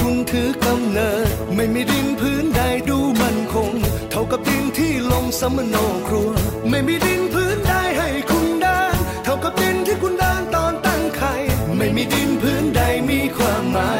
[0.00, 3.70] คุณถือกำเนิด ไม่มีดินพื้นใดดูมันคง
[4.10, 5.76] เท่ากับดินที่ลงสมโน
[6.08, 6.30] ครัว
[6.70, 11.34] ไม่มีดินพื้นใดให้คุณเดินเท่ากับดินที่คุณเดินตอนตั้งไข่
[11.76, 13.90] ไม่มีดินพื้นใดมีความหมา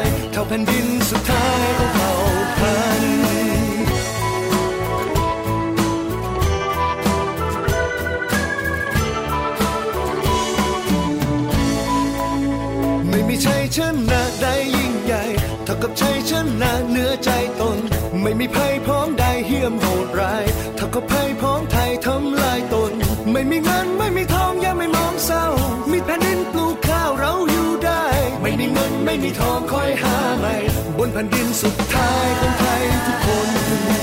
[15.83, 16.31] กับชัยช
[16.61, 17.29] นะเหนือใจ
[17.61, 17.77] ตน
[18.21, 22.91] ไม่มีภัยพ้องใดเหี้ยมโหดร้ายเท่ากับภัยพ้องไทยทำลายตน
[23.31, 25.45] ไม่มีเงินไม่มีทองอย่าไม่มองเศร้า
[25.91, 28.03] มีแผ่นดินปลูกข้าวเราอยู่ได้
[28.41, 30.55] ไม่มีเงินไม่มีทองคอยหาใหม่
[30.97, 34.00] บนแผ่นดินสุดท้ายของไทยทุกคน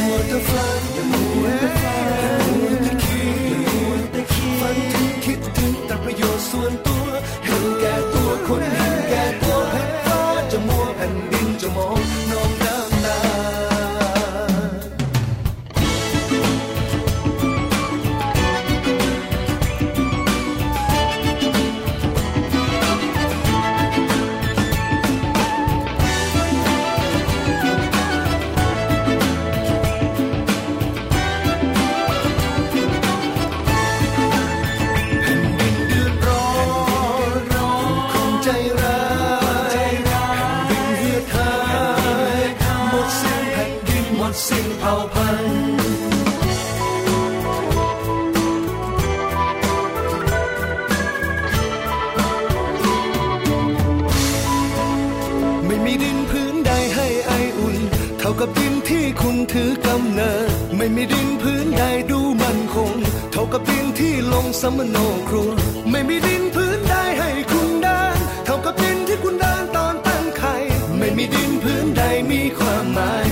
[58.31, 62.93] ท่ากับดินที่คุณถือกำเนิด ไม่มีดินพื้นใดดูมันคง
[63.33, 64.97] เท่ากับดินที่ลงสมโน
[65.29, 65.51] ครัว
[65.91, 70.55] ไม่มีดินพื้นใดให้คุณเดินเท่ากับดินที่คุณเดินตอนตั้งไข่
[70.99, 73.28] ไม่มีดินพื้นใดมีความหมาย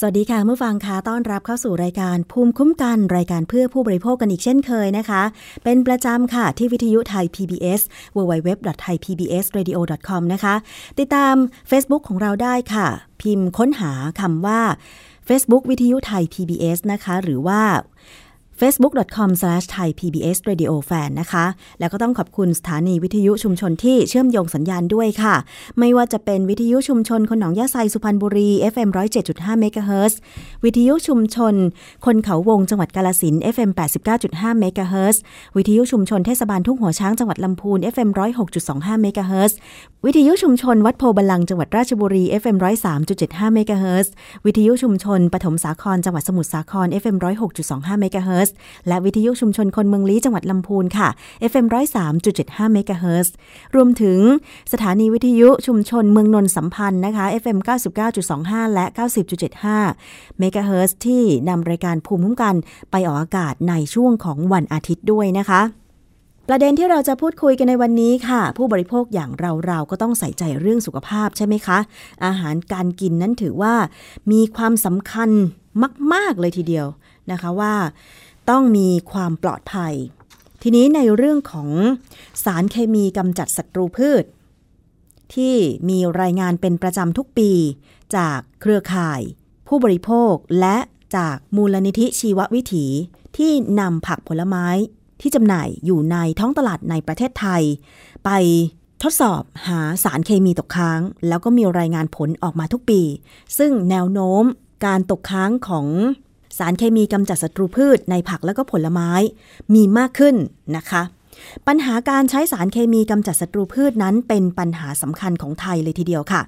[0.00, 5.22] สวัสดีค่ะเมื่อฟังคะต้อนรับเข้าสู่รายการภูมิคุ้มกันรายการเพื่อผู้บริโภคกันอีกเช่นเคยนะคะ
[5.64, 7.80] เป็นประจำค่ะที่วิทยุไทย PBS
[8.16, 10.54] www.thaipbsradio.com นะคะ
[10.98, 11.34] ติดตาม
[11.70, 12.86] Facebook ของเราได้ค่ะ
[13.22, 14.60] พิมพ์ค้นหาคำว่า
[15.28, 17.60] Facebook วิทยุไทย PBS นะคะ หรือว่า
[18.60, 21.44] facebook.com/thaipbsradiofan นะคะ
[21.80, 25.34] แล้วก็ต้องขอบคุณสถานีวิทยุชุมชนที่เชื่อมโยงสัญญาณด้วยค่ะ
[25.78, 28.88] ไม่ว่าจะเป็นวิทยุชุมชนคนหนองยาไซสุพรรณบุรี FM
[29.24, 30.18] 107.5เมกะเฮิรตซ์
[30.64, 31.54] วิทยุชุมชน
[32.06, 33.70] คนเขาวงจังหวัดกาฬสินธุ์ FM
[34.14, 35.20] 89.5เมกะเฮิรตซ์
[35.56, 38.10] วิทยุชุมชนเทศบาลทุ่งหัวช้างจังหวัดลำพูน FM
[38.56, 39.56] 106.25เมกะเฮิรตซ์
[40.04, 42.56] วิทยุชุมชนวัดโพธิ์บัลลังก์จังหวัดราชบุรี FM
[43.04, 44.10] 103.75เมกะเฮิรตซ์
[44.46, 47.16] วิทยุชุมชนปฐมสาครจังหวัดสมุทรสาคร FM
[47.58, 48.56] 106.25เมกะเฮิรตซ์
[48.88, 51.08] และวิทยุชุมชนคนเมืองลี้จังหวัดลำพูนค่ะ
[51.50, 51.66] FM
[52.18, 53.28] 103.75เมกะเฮิรต
[53.74, 54.18] รวมถึง
[54.72, 57.58] สถานีวิทยุชุมชนเมืองนนสัมพันธ์นะคะ FM
[58.16, 58.86] 99.25 และ
[59.62, 62.54] 90.75เมกะเฮิรตที่นำรายการภูมิคุ้มกัน
[62.90, 65.62] ไปออกอากาศในช่วงของวันอาทิตย์ด้วยนะคะ
[66.50, 71.78] ประเด็นที่เราจะพูดคุยกันในวันนี้ค่ะ ผู้บริโภคอย่างเราเราก็ต้องใส่ใจเรื่องสุขภาพใช่ไหมคะ
[72.24, 73.74] อาหารการกินนั้นถือว่า
[74.32, 75.30] มีความสำคัญ
[76.12, 76.86] มาก ๆ เลยทีเดียว
[77.30, 77.74] นะคะว่า
[78.50, 79.94] ต้องมีความปลอดภัย
[80.62, 81.70] ทีนี้ในเรื่องของ
[82.44, 84.24] สารเคมีกำจัดศัตรูพืช
[85.34, 85.54] ที่
[85.88, 87.50] มีรายงานเป็นประจำทุกปี
[88.16, 89.20] จากเครือข่าย
[89.68, 90.76] ผู้บริโภคและ
[91.16, 92.86] จากมูลนิธิชีววิถี
[93.36, 94.66] ที่นำผักผลไม้
[95.20, 97.62] ที่จำหน่ายอยู่ในท้องตลาดในประเทศไทย
[98.24, 98.30] ไป
[99.02, 103.02] ทดสอบหาสารเคมีตกค้าง แล้วก็มีรายงานผลออกมาทุกปี
[103.58, 104.44] ซึ่งแนวโน้ม
[104.86, 105.86] การตกค้างของ
[106.58, 109.10] สารเคมีกำจัดศัตรูพืชในผักและก็ผลไม้
[109.74, 110.34] มีมากขึ้น
[110.76, 111.02] นะคะ
[111.68, 116.42] ปัญหาการใช้สารเคมีกำจัดศัตรูพืชนั้นเป็นปัญหาสำคัญของไทยเลยทีเดียวค่ะ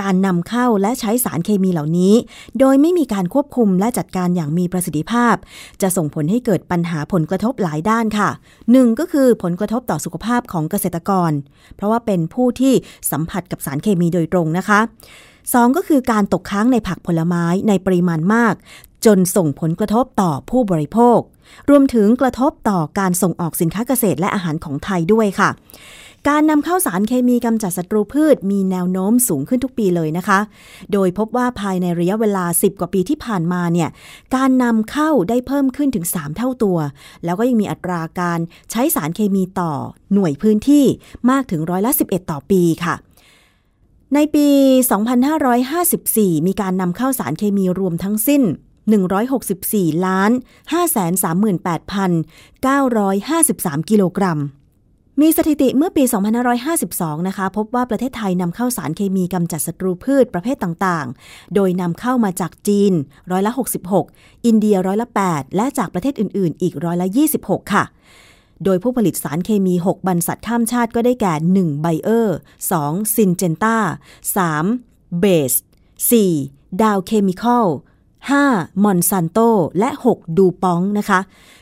[0.00, 2.14] การนำเข้าและใช้สารเคมีเหล่านี้
[2.58, 5.34] โดยไม่มีการควบคุมและจัดการอย่างมีประสิทธิภาพ
[5.82, 8.30] จะส่งผลให้เกิดปัญหาผลกระทบหลายด้านค่ะ
[8.72, 11.32] หนึ่งก็คือผลกระทบต่อสุขภาพของเกษตรกร
[11.76, 12.74] เพราะว่าเป็นผู้ที่
[13.10, 14.80] สัมผัสกับสารเคมีโดยตรงนะคะ
[15.54, 18.54] สองก็คือการตกค้างในผักผลไม้ในปริมาณมาก
[19.06, 21.18] จนส่งผลกระทบต่อผู้บริโภค
[21.70, 25.50] รวมถึงกระทบต่อการส่งออกสินค้าเกษตรและอาหารของไทยด้วยค่ะ
[26.28, 30.38] การนำเข้าสารเคมีกำจัดศัตรูพืชมีแนวโน้มสูงขึ้นทุกปีเลยนะคะ
[30.92, 33.88] โดยพบว่าภายในระยะเวลา 10 กว่าปีที่ผ่านมาเนี่ย
[34.36, 36.78] การนำเข้าได้เพิ่มขึ้นถึง 3 เท่าตัว
[37.24, 38.38] แล้วก็ยังมีอัตราการ
[38.70, 39.72] ใช้สารเคมีต่อ
[40.12, 40.84] หน่วยพื้นที่
[41.30, 42.94] มากถึงร้อยละ 11 ต่อปีค่ะ
[44.14, 44.46] ในปี
[45.66, 48.42] 2554 มีการนำเข้าสารเคมีรวมทั้งสิ้น
[48.90, 50.30] 164ล้าน
[52.30, 54.40] 538,953 กิโลกรัม
[55.20, 56.04] มีสถิติเมื่อปี
[56.64, 62.92] 2552 นะคะ พบว่าประเทศไทยนำเข้าสารเคมีกำจัดศัตรูพืชประเภทต่างๆ โดยนำเข้ามาจากจีน
[63.30, 63.52] ร้อยละ
[63.98, 67.06] 66 อินเดียร้อยละ 8 และจากประเทศอื่น ๆ อีกร้อยละ
[67.40, 67.84] 26 ค่ะ
[68.64, 71.80] โดยผู้ผลิตสารเคมี 6 บรรษัทข้ามชาติก็ได้แก่ 1.
[71.80, 72.36] ไบเออร์
[72.74, 73.16] 2.
[73.16, 73.76] ซินเจนต้า
[74.44, 75.20] 3.
[75.20, 75.52] BASF
[76.18, 76.82] 4.
[76.82, 77.66] ดาวเคมีคอล
[78.28, 78.84] 5.
[78.84, 79.38] มอนซันโต
[79.78, 80.38] และ 6.
[80.38, 81.20] ดูปองท์นะคะ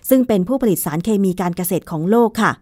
[0.08, 2.52] ซึ่งเป็นผู้ผลิตสารเคมีการเกษตรของโลกค่ะ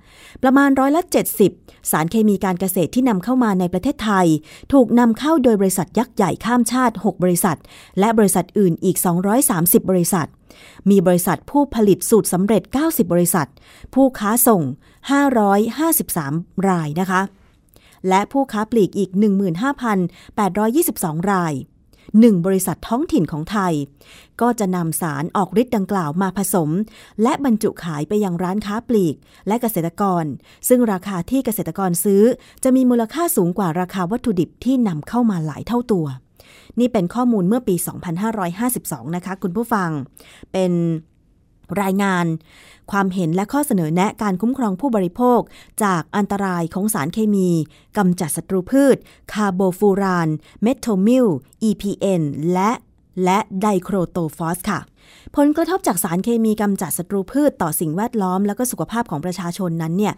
[0.43, 1.02] ประมาณร้อยละ
[1.46, 4.26] 70 สารเคมีการเกษตรที่นำเข้ามาในประเทศไทย
[4.72, 7.58] ถูกนำเข้าโดยบริษัทยักษ์ใหญ่ข้ามชาติ 6 บริษัท
[7.98, 8.96] และบริษัทอื่นอีก
[9.43, 10.26] 230 บริษัท
[10.90, 13.48] มีบริษัทผู้ผลิตสูตรสำเร็จ 90 บริษัท
[13.94, 14.62] ผู้ค้าส่ง
[15.84, 17.20] 553 รายนะคะ
[18.08, 19.10] และผู้ค้าปลีกอีก
[20.00, 21.52] 15,822 ราย
[22.20, 23.73] หนึ่งบริษัทท้องถิ่นของไทย
[24.41, 26.70] ก็จะนำสารออกฤทธิ์ดังกล่าวมาผสม
[27.23, 29.17] และบรรจุขายไปยังร้านค้าปลีก
[29.47, 30.25] และเกษตรกร
[30.69, 32.23] ซึ่งราคาที่เกษตรกรซื้อ
[32.64, 36.06] จะมีมูลค่าสูงกว่าราคาวัตถุดิบที่นำเข้ามาหลายเท่าตัว
[36.81, 37.75] นี่เป็นข้อมูลเมื่อปี
[38.41, 39.91] 2552 นะคะ คุณผู้ฟัง
[40.53, 40.73] เป็น
[41.82, 42.26] รายงาน
[42.90, 45.40] ความเห็นและข้อเสนอแนะการคุ้มครองผู้บริโภค
[45.84, 47.48] จากอันตรายของสารเคมี
[47.96, 48.96] กำจัดศัตรูพืช
[49.32, 50.28] คาร์โบฟูราน
[50.62, 51.26] เมโทมิล
[51.68, 52.22] EPN
[52.52, 52.70] และ
[53.24, 54.80] และไดโครโตฟอสค่ะ
[55.36, 60.14] ผลกระทบจากสารเคมีกำจัดศัตรูพืชต่อสิ่งแวดล้อม และก็สุขภาพของประชาชนนั้นเนี่ย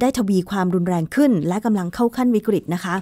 [0.00, 2.94] ได้ทวีความรุนแรงขึ้น และกำลังเข้าขั้นวิกฤตนะคะ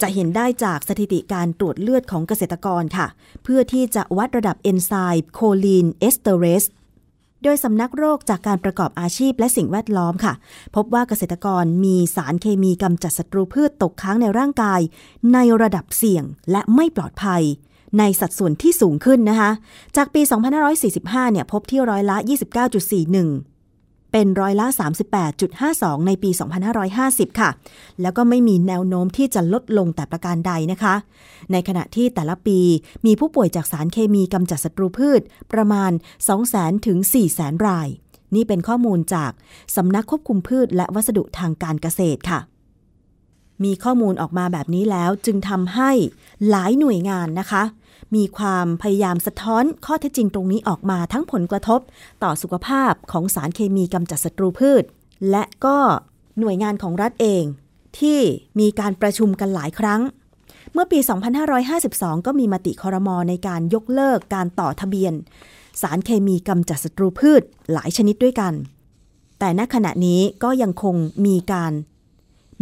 [0.00, 3.06] จะเห็นได้จากสถิติการตรวจเลือดของเกษตรกรค่ะ
[3.44, 6.64] เพื่อที่จะวัดระดับเอนไซม์โคลีนเอสเตอเรส
[7.42, 10.34] โดยสำนักโรคจากการประกอบอาชีพและสิ่งแวดล้อมค่ะ
[10.76, 14.80] พบว่าเกษตรกรมีสารเคมีกำจัดศัตรูพืชตกค้างในร่างกาย
[15.32, 17.42] ในระดับเสี่ยงและไม่ปลอดภัย
[17.98, 19.50] ในสัดส่วนที่สูงขึ้นนะคะ
[19.96, 20.22] จากปี
[20.76, 22.16] 2545 เนี่ยพบที่ร้อยละ
[22.88, 23.57] 29.41
[24.12, 24.66] เป็นร้อยละ
[25.36, 26.30] 38.52 ในปี
[26.84, 27.50] 2550 ค่ะ
[28.02, 30.94] แล้วก็ไม่มีแนวโน้มที่จะลดลงแต่ประการใดนะคะ
[31.52, 32.60] ในขณะที่แต่ละปี
[33.06, 35.20] มีผู้ป่วยจากสารเคมีกำจัดศัตรูพืช
[35.52, 35.90] ประมาณ
[36.38, 36.98] 200,000 ถึง
[37.32, 37.88] 400,000 ราย
[38.34, 39.32] นี่เป็นข้อมูลจาก
[39.76, 42.40] สำนักควบคุมพืชและวัสดุทางการเกษตรค่ะ
[43.64, 45.90] มีข้อมูลออกมาแบบนี้แล้วจึงทำให้
[46.48, 47.62] หลายหน่วยงานนะคะ
[48.14, 51.80] มีความพยายามสะท้อนข้อเท็จจริงตรงนี้ออกมาทั้งผลกระทบ
[52.22, 54.82] ต่อสุขภาพของสารเคมีกำจัดศัตรูพืช
[55.30, 55.78] และก็
[56.38, 57.44] หน่วยงานของรัฐเอง
[57.98, 58.20] ที่
[58.60, 60.00] มีการประชุมกันหลายครั้ง
[60.72, 60.98] เมื่อปี
[61.62, 65.12] 2552 ก็มีมติคอรมอในการยกเลิกการต่อทะเบียน
[65.82, 68.52] สารเคมีกำจัดศัตรูพืชหลายชนิดด้วยกัน
[69.38, 71.72] แต่ณขณะนี้ก็ยังคงมีการ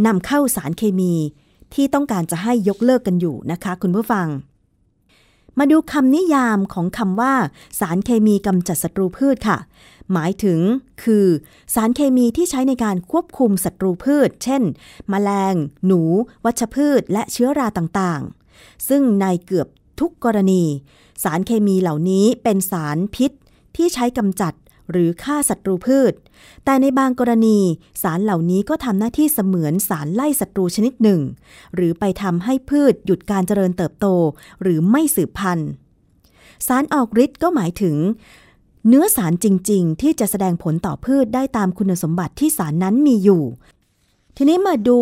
[0.06, 1.12] นำเข้าสารเคมี
[1.74, 4.26] ที่ต้องการจะให้ยกเลิกกันอยู่นะคะ คุณผู้ฟัง
[5.58, 7.34] มาดูคำนิยามของคำว่า
[7.80, 9.58] สารเคมีกำจัดศัตรูพืชค่ะ
[10.12, 10.60] หมายถึง
[11.02, 11.26] คือ
[11.74, 14.62] สารเคมีที่ใช้ในการควบคุมศัตรูพืช เช่น
[15.08, 15.54] แมลง
[15.86, 16.00] หนู
[16.44, 19.68] วัชพืช และเชื้อราต่างๆ ซึ่งในเกือบ
[20.00, 20.64] ทุกกรณี
[21.22, 23.30] สารเคมีเหล่านี้เป็นสารพิษ
[23.76, 24.52] ที่ใช้กำจัด
[24.90, 26.12] หรือฆ่าศัตรูพืช
[26.64, 27.58] แต่ในบางกรณี
[28.02, 31.20] สารเหล่านี้ก็ทำหน้าที่เสมือนสารไล่ศัตรูชนิดหนึ่ง
[31.74, 34.06] หรือไปทำให้พืชหยุดการเจริญเติบโต
[34.62, 35.70] หรือไม่สืบพันธุ์
[36.66, 37.96] สารออกฤทธิ์ก็หมายถึง
[38.88, 43.42] เนื้อสารจริง ๆ ที่จะแสดงผลต่อพืชได้ตามคุณสมบัติที่สารนั้นมีอยู่
[44.36, 44.98] ทีนี้มาดู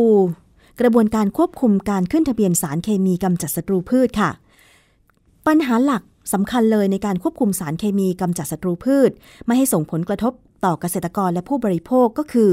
[0.80, 4.30] กระบวนการควบคุมการขึ้นทะเบียนสารเคมีกำจัดศัตรูพืชค่ะ
[5.46, 9.10] ปัญหาหลัก สำคัญเลยในการควบคุมสารเคมีกำจัดศัตรูพืช
[9.46, 10.32] ไม่ให้ส่งผลกระทบ
[10.64, 12.50] ต่อเกษตรกรและผู้บริโภคก็คือ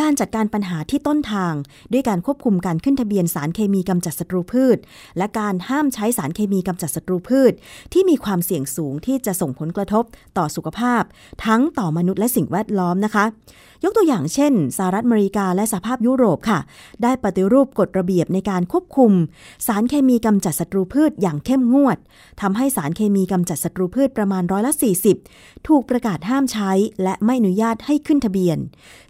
[0.00, 1.54] การจัดการปัญหาที่ต้นทาง
[1.92, 4.78] ด้วยการควบคุมการขึ้นทะเบียนสารเคมีกำจัดศัตรูพืช
[5.18, 7.52] และการห้ามใช้สารเคมีกำจัดศัตรูพืช
[7.92, 10.04] ที่มีความเสี่ยงสูงที่จะส่งผลกระทบ
[10.38, 11.02] ต่อสุขภาพ
[11.44, 13.24] ทั้งต่อมนุษย์และสิ่งแวดล้อมนะคะ
[13.84, 16.58] ยกตัวอย่างเช่นสหรัฐอเมริกาและสหภาพยุโรปค่ะ
[17.02, 19.12] ได้ปฏิรูปกฎระเบียบในการควบคุม
[19.66, 21.98] สารเคมีกำจัดศัตรูพืชอย่างเข้มงวด
[22.40, 24.72] ทำให้สารเคมีกำจัดศัตรูพืชประมาณร้อยละ
[25.20, 26.70] 40 ถูกประกาศห้ามใช้
[27.02, 28.58] และไม่อนุญาตให้ขึ้นทะเบียน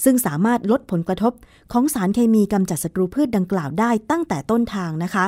[0.04, 1.32] ซึ่งสามารถลดผลกระทบ
[1.72, 5.26] ของสารเคมีกำจัดศัตรูพืชดังกล่าวได้ตั้งแต่ต้นทางนะคะ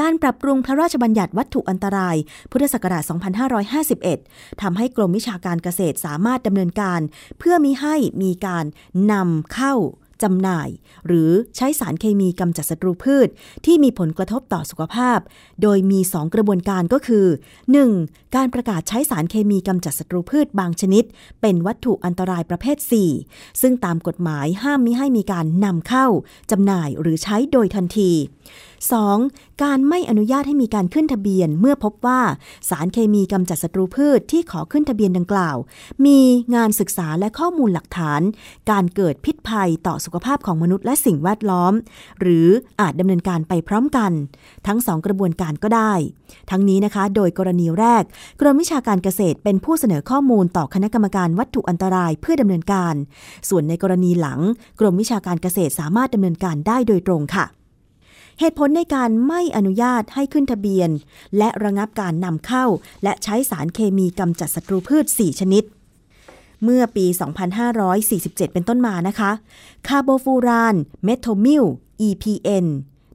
[0.00, 2.16] การปรับปรุงพระราชบัญญัติวัตถุอันตราย
[2.50, 3.02] พุทธศักราช
[3.82, 7.00] 2551 ทำให้กรมวิชาการเกษตรสามารถดำเนินการ
[7.38, 8.64] เพื่อมิให้มีการ
[9.12, 9.74] นำเข้า
[10.22, 10.68] จำหน่าย
[11.06, 13.28] หรือใช้สารเคมีกำจัดศัตรูพืช
[13.66, 15.18] ที่มีผลกระทบต่อสุขภาพ
[15.62, 17.26] โดยมี 2 กระบวนการก็คือ
[17.80, 18.36] 1.
[18.36, 21.04] การประกาศใช้สารเคมีกำจัดศัตรูพืชบางชนิด
[21.40, 22.76] เป็นวัตถุอันตรายประเภท
[23.18, 26.06] 4 ซึ่งตามกฎหมายห้ามมิให้มีการนำเข้า
[26.50, 28.10] จำหน่ายหรือใช้โดยทันที
[28.90, 29.62] 2.
[29.62, 32.20] การไม่อนุญาตให้มีการขึ้นทะเบียน เมื่อพบว่า
[32.68, 35.56] สารเคมีกำจัดศัตรูพืชที่ขอขึ้นทะเบียนดังกล่าว
[36.06, 36.18] มี
[36.54, 38.20] งานศึกษาและข้อมูลหลักฐาน
[38.70, 41.72] การเกิดพิษภัยต่อสุขภาพของมนุษย์และสิ่งแวดล้อม
[42.20, 42.48] หรือ
[42.80, 44.12] อาจดำเนินการไปพร้อมกัน
[44.66, 45.92] ทั้งสองกระบวนการก็ได้
[46.50, 48.02] ทั้งนี้นะคะ โดยกรณีแรก
[48.40, 52.94] กรมวิชาการเกษตรเป็นผู้เสนอข้อมูลต่อคณะกรรมการวัตถุอันตรายเพื่อดำเนินการ
[53.48, 54.40] ส่วนในกรณีหลัง
[54.80, 57.46] กรมวิชาการเกษตรสามารถดำเนินการได้โดยตรงค่ะ
[58.40, 60.90] เหตุผลในการไม่อนุญาตให้ขึ้นทะเบียน
[61.38, 62.64] และระงับการนำเข้า
[63.02, 65.64] และใช้สารเคมีกำจัดศัตรูพืช 4 ชนิด
[66.64, 67.06] เมื่อปี
[67.60, 69.30] 2547 เป็นต้นมานะคะ
[69.86, 70.74] คาร์โบฟูราน
[71.04, 71.64] เมโทมิล
[72.08, 72.66] EPN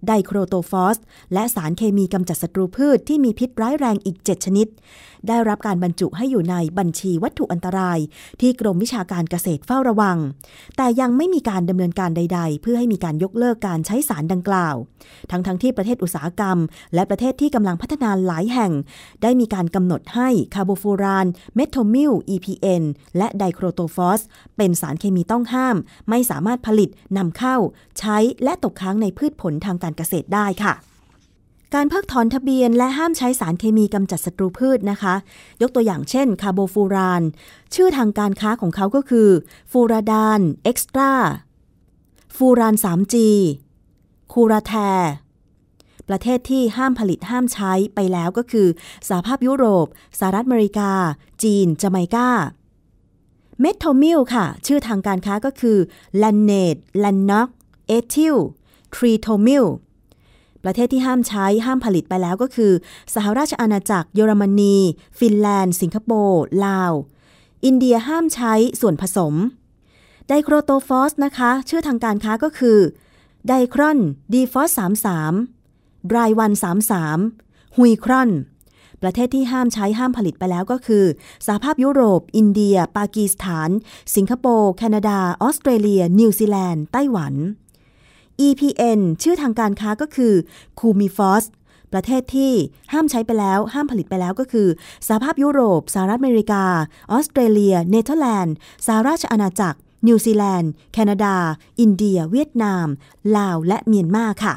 [0.08, 0.98] ไดโครโตฟอส
[1.34, 4.68] และสารเคมีกำจัดศัตรูพืชที่มีพิษร้ายแรงอีก 7 ชนิด
[5.28, 8.00] ได้รับการบรรจุให้อยู่ในบัญชีวัตถุอันตราย
[8.42, 10.18] ที่กรมวิชาการเกษตรเฝ้าระวัง
[10.78, 14.76] แต่ยังไม่มีการดำเนินการใด ๆ เพื่อให้มีการยกเลิกการใช้สารดังกล่าว
[15.32, 16.58] ทั้งๆที่ประเทศอุตสาหกรรม
[16.94, 18.72] และประเทศที่กำลังพัฒนาหลายแห่ง
[19.22, 22.84] ได้มีการกำหนดให้คาร์โบฟูรานเมโทมิล EPN
[23.18, 24.22] และไดโครโตฟอส
[24.58, 25.78] เป็นสารเคมีต้องห้าม
[26.10, 27.56] ไม่สามารถผลิตนำเข้า
[28.00, 30.76] ใช้และตกค้างในพืชผลทางการเกษตรได้ค่ะ
[31.76, 35.16] การเพิกถอนทะเบียนและห้ามใช้สารเคมีกำจัดศัตรูพืชนะคะ
[35.62, 37.24] ยกตัวอย่างเช่น คาร์โบฟูราน
[37.76, 39.30] ชื่อทางการค้าของเขาก็คือ
[39.72, 41.14] ฟูราดาน เอ็กซ์ตรา
[42.36, 43.16] ฟูราน 3G
[44.34, 44.74] คูราแทร์
[46.10, 48.68] ประเทศที่ห้ามผลิตห้ามใช้ไปแล้วก็คือ
[49.08, 49.88] สหภาพยุโรป
[50.20, 50.92] สหรัฐอเมริกา
[51.44, 52.30] จีนจาไมกา
[53.60, 55.78] เมโทมิลค่ะ ชื่อทางการค้าก็คือ
[56.18, 57.50] แลนเนตแลนน็อก
[57.88, 58.36] เอทิล
[58.96, 59.66] ทรีโทมิล
[60.68, 62.72] ประเทศที่ห้ามใช้ห้ามผลิตไปแล้วก็คือ
[63.16, 64.78] สหราชอาณาจักร เยอรมนี
[65.20, 66.92] ฟินแลนด์ สิงคโปร์ลาว
[67.66, 69.34] อินเดียห้ามใช้ส่วนผสม
[70.28, 72.80] ไดโครโตฟอสนะคะ ชื่อทางการค้าก็คือ
[73.48, 74.00] ไดครอน
[74.34, 74.70] ดีฟอส
[75.40, 76.52] 33ไดรวัน
[77.16, 78.30] 33ฮุยครอน
[79.02, 81.06] ประเทศที่ห้ามใช้ห้ามผลิตไปแล้วก็คือ
[81.46, 83.70] สหภาพยุโรป อินเดีย ปากีสถาน
[84.16, 87.34] สิงคโปร์ แคนาดา ออสเตรเลีย นิวซีแลนด์ ไต้หวัน
[88.46, 90.34] EPN ชื่อทางการค้าก็คือ
[90.80, 91.46] คูมิฟอส
[91.94, 92.54] ประเทศที่
[92.94, 94.68] ห้ามใช้ไปแล้ว ห้ามผลิตไปแล้วก็คือ
[95.08, 96.64] สหภาพยุโรปสหรัฐอเมริกา
[97.12, 99.78] ออสเตรเลีย เนเธอร์แลนด์สหราชอาณาจักร
[100.08, 101.36] นิวซีแลนด์ แคนาดา
[101.80, 102.88] อินเดีย เวียดนาม
[103.38, 104.56] ลาว และเมียนมาค่ะ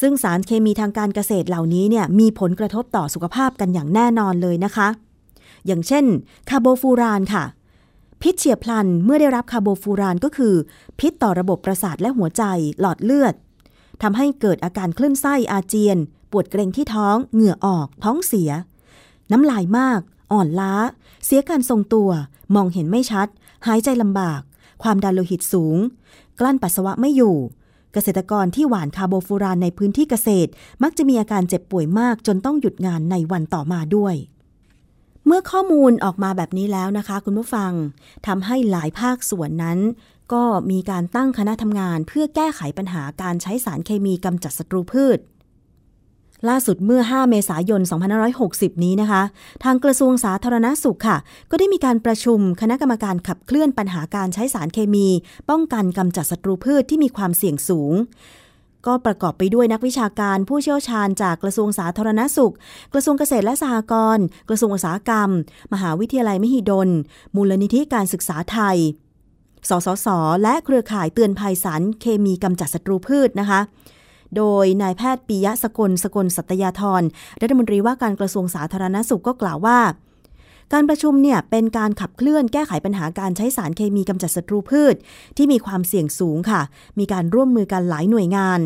[0.00, 4.88] ซึ่งสารเคมีทางการเกษตรเหล่านี้เนี่ยมีผลกระทบต่อสุขภาพกันอย่างแน่นอนเลยนะคะ
[5.66, 6.04] อย่างเช่น
[6.48, 7.44] คาร์โบฟูรานค่ะ
[8.22, 10.54] พิษเฉียบพลันเมื่อได้รับคาร์โบฟูรานก็คือ
[10.98, 12.42] พิษต่อระบบประสาทและหัวใจ
[12.80, 13.34] หลอดเลือด
[14.02, 15.98] ทำให้เกิดอาการคลื่นไส้อาเจียน
[16.30, 18.50] ปวดเกร็งที่ท้อง เหงื่อออก ท้องเสีย
[19.32, 20.00] น้ำลายมาก
[20.32, 20.74] อ่อนล้า
[21.24, 22.10] เสียการทรงตัว
[22.54, 23.28] มองเห็นไม่ชัด
[23.66, 24.40] หายใจลำบาก
[24.82, 25.76] ความดันโลหิตสูง
[26.40, 27.36] กลั้นปัสสาวะไม่อยู่
[27.92, 30.50] เกษตรกรที่หว่านคาร์โบฟูรานในพื้นที่เกษตร
[30.82, 34.14] มักจะมีอาการเจ็บป่วยมากจนต้องหยุดงานในวันต่อมาด้วย
[35.30, 37.72] เมื่อข้อมูลออกมาแบบนี้แล้วนะคะ คุณผู้ฟัง
[38.26, 39.78] ทำให้หลายภาคส่วนนั้น
[40.32, 45.18] ก็มีการตั้งคณะทำงานเพื่อแก้ไขปัญหาการใช้สารเคมีกำจัดศัตรูพืช
[46.48, 47.80] ล่าสุดเมื่อ 5 เมษายน
[48.32, 49.22] 2560 นี้นะคะ
[49.64, 51.18] ทางกระทรวงสาธารณาสุขค่ะ
[51.50, 55.08] ก็ได้มีการประชุมคณะกรรมการขับเคลื่อนปัญหาการใช้สารเคมี
[55.50, 57.92] ป้องกันกำจัดศัตรูพืชที่มีความเสี่ยงสูง
[58.88, 62.54] ก็ประกอบไปด้วยนักวิชาการผู้เชี่ยวชาญจากกระทรวงสาธารณสุข
[62.92, 65.28] กระทรวงเกษตรและสหกรณ์กระทรวงอุตสาหกรรม
[65.72, 66.88] มหาวิทยาลัยมหิดล
[67.34, 68.78] มูลนิธิการศึกษาไทย
[69.68, 70.08] สสส
[70.42, 73.60] และเครือข่ายเตือนภัยสารเคมีกำจัดศัตรูพืชนะคะ
[74.36, 77.02] โดยนายแพทย์ปิยะสกลสกลสัตยาธร
[77.40, 79.78] รัฐมนตรีว่าการกระทรวงสาธารณสุขก็กล่าวว่า
[80.72, 84.94] การประชุมเนี่ยเป็นการขับเคลื่อนแก้ไขปัญหาการใช้สารเคมีกำจัดศัตรูพืช
[85.36, 86.60] ที่มีความเสี่ยงสูงค่ะ
[86.98, 88.60] มีการร่วมมือกันหลายหน่วยงาน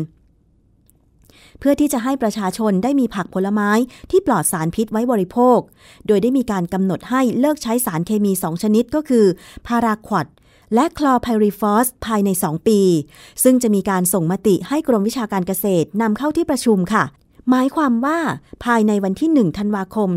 [1.59, 3.69] เพื่อที่จะให้ประชาชนได้มีผักผลไม้
[4.11, 5.59] ที่ปลอดสารพิษไว้บริโภค
[6.07, 9.25] โดยได้มีการกำหนดให้เลิกใช้สารเคมี 2 ชนิดก็คือ
[9.67, 10.27] พาราควอด
[10.73, 12.79] และคลอไพริฟอสภายใน 2 ปี
[13.43, 17.03] ซึ่งจะมีการส่งมติให้กรมวิชาการเกษตรนำเข้าที่ประชุมค่ะ
[17.49, 18.19] หมายความว่า
[18.65, 20.09] ภายในวันที่ 1 ธันวาคม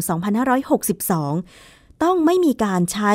[0.86, 3.12] 2562 ต้องไม่มีการใช้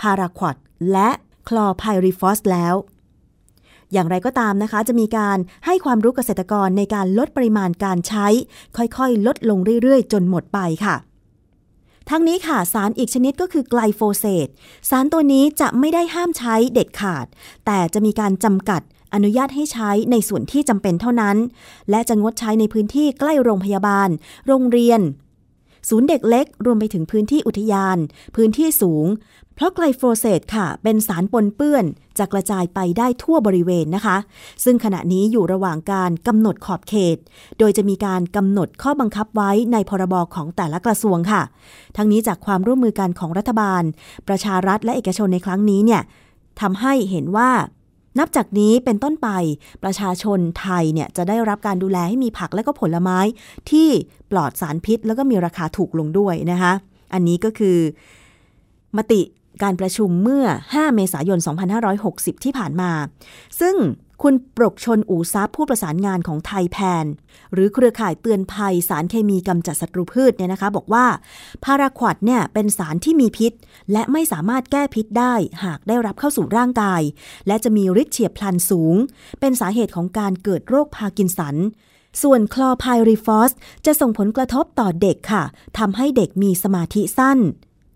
[0.00, 0.56] พาราควอด
[0.92, 1.10] และ
[1.48, 2.74] คลอไพริฟอสแล้ว
[3.92, 8.26] อย่างไรก็ตามนะคะ จะมีการให้ความรู้เกษตรกรในการลดปริมาณการใช้
[8.76, 10.96] ค่อยๆ ลดลงเรื่อยๆ จนหมดไปค่ะ
[12.10, 14.48] ทั้งนี้ค่ะ สารอีกชนิดก็คือไกลโฟเสต
[14.90, 17.26] สารตัวนี้จะไม่ได้ห้ามใช้เด็ดขาด
[17.66, 18.82] แต่จะมีการจำกัด
[19.14, 21.36] อนุญาตให้ใช้ในส่วนที่จำเป็นเท่านั้น
[21.90, 24.08] และจะงดใช้ในพื้นที่ใกล้โรงพยาบาล
[24.46, 25.00] โรงเรียน
[25.88, 27.98] ศูนย์เด็กเล็ก รวมไปถึงพื้นที่อุทยาน
[28.36, 29.06] พื้นที่สูง
[29.54, 31.84] เพราะไกลโฟเสตค่ะ เป็นสารปนเปื้อน
[32.18, 34.16] จะกระจายไปได้ทั่วบริเวณนะคะ
[34.64, 37.16] ซึ่งขณะนี้อยู่ระหว่างการกำหนดขอบเขต
[37.58, 41.42] โดยจะมีการกำหนดข้อบังคับไว้ในพรบของแต่ละกระทรวงค่ะ
[41.96, 43.82] ทั้งนี้จากความร่วมมือกันของรัฐบาล
[44.28, 46.02] ประชารัฐและเอกชนในครั้งนี้เนี่ย
[46.60, 47.50] ทำให้เห็นว่า
[48.18, 49.28] นับจากนี้เป็นต้นไป
[49.84, 53.18] ประชาชนไทยเนี่ยจะได้รับการดูแลให้มีผักและก็ผลไม้
[53.70, 53.88] ที่
[54.30, 56.72] ปลอดสารพิษ แล้วก็มีราคาถูกลงด้วยนะคะ
[57.12, 57.78] อันนี้ก็คือ
[58.96, 59.20] มติ
[59.62, 61.38] การประชุมเมื่อ 5 เมษายน
[61.92, 62.90] 2560 ที่ผ่านมา
[63.60, 63.74] ซึ่ง
[64.22, 67.06] คุณปรกชล อู๋ทรัพย์ ผู้ประสานงานของไทยแพน
[67.52, 71.06] หรือเครือข่ายเตือนภัยสารเคมีกำจัดศัตรูพืชเนี่ยนะคะ บอกว่า
[71.64, 73.52] พาราควอตเนี่ยเป็นสารที่มีพิษ
[73.92, 77.02] และไม่สามารถแก้พิษได้หากได้รับเข้าสู่ร่างกาย
[77.46, 78.96] และจะมีฤทธิ์เฉียบพลันสูง
[79.40, 81.56] เป็นสาเหตุของการเกิดโรคพาร์กินสัน
[82.22, 83.52] ส่วนคลอร์ไพริฟอส
[83.86, 85.44] จะส่งผลกระทบต่อเด็กค่ะ
[85.78, 87.38] ทำให้เด็กมีสมาธิสั้น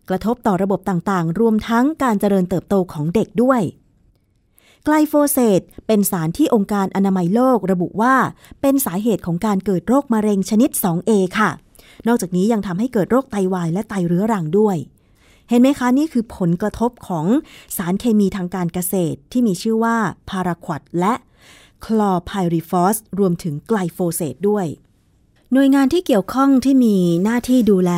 [0.08, 3.62] กระทบต่อระบบต่างๆ รวมทั้งการเจริญเติบโตของเด็กด้วย
[4.88, 8.14] ไกลโฟเสตเป็นสารที่องค์การอนามัยโลกระบุว่า
[8.60, 11.50] เป็นสาเหตุของการเกิดโรคมะเร็งชนิด 2A ค่ะ
[12.06, 14.76] นอกจากนี้ยังทำให้เกิดโรคไตวายและไตเรื้อรังด้วย
[15.48, 17.26] เห็นไหมคะ นี่คือผลกระทบของ
[17.76, 19.96] สารเคมีทางการเกษตรที่มีชื่อว่า
[20.28, 21.14] พาราควอดและ
[21.84, 24.66] คลอไพริฟอสรวมถึงไกลโฟเสตด้วย
[25.52, 27.92] หน่วยงานที่เกี่ยวข้องที่มีหน้าที่ดูแล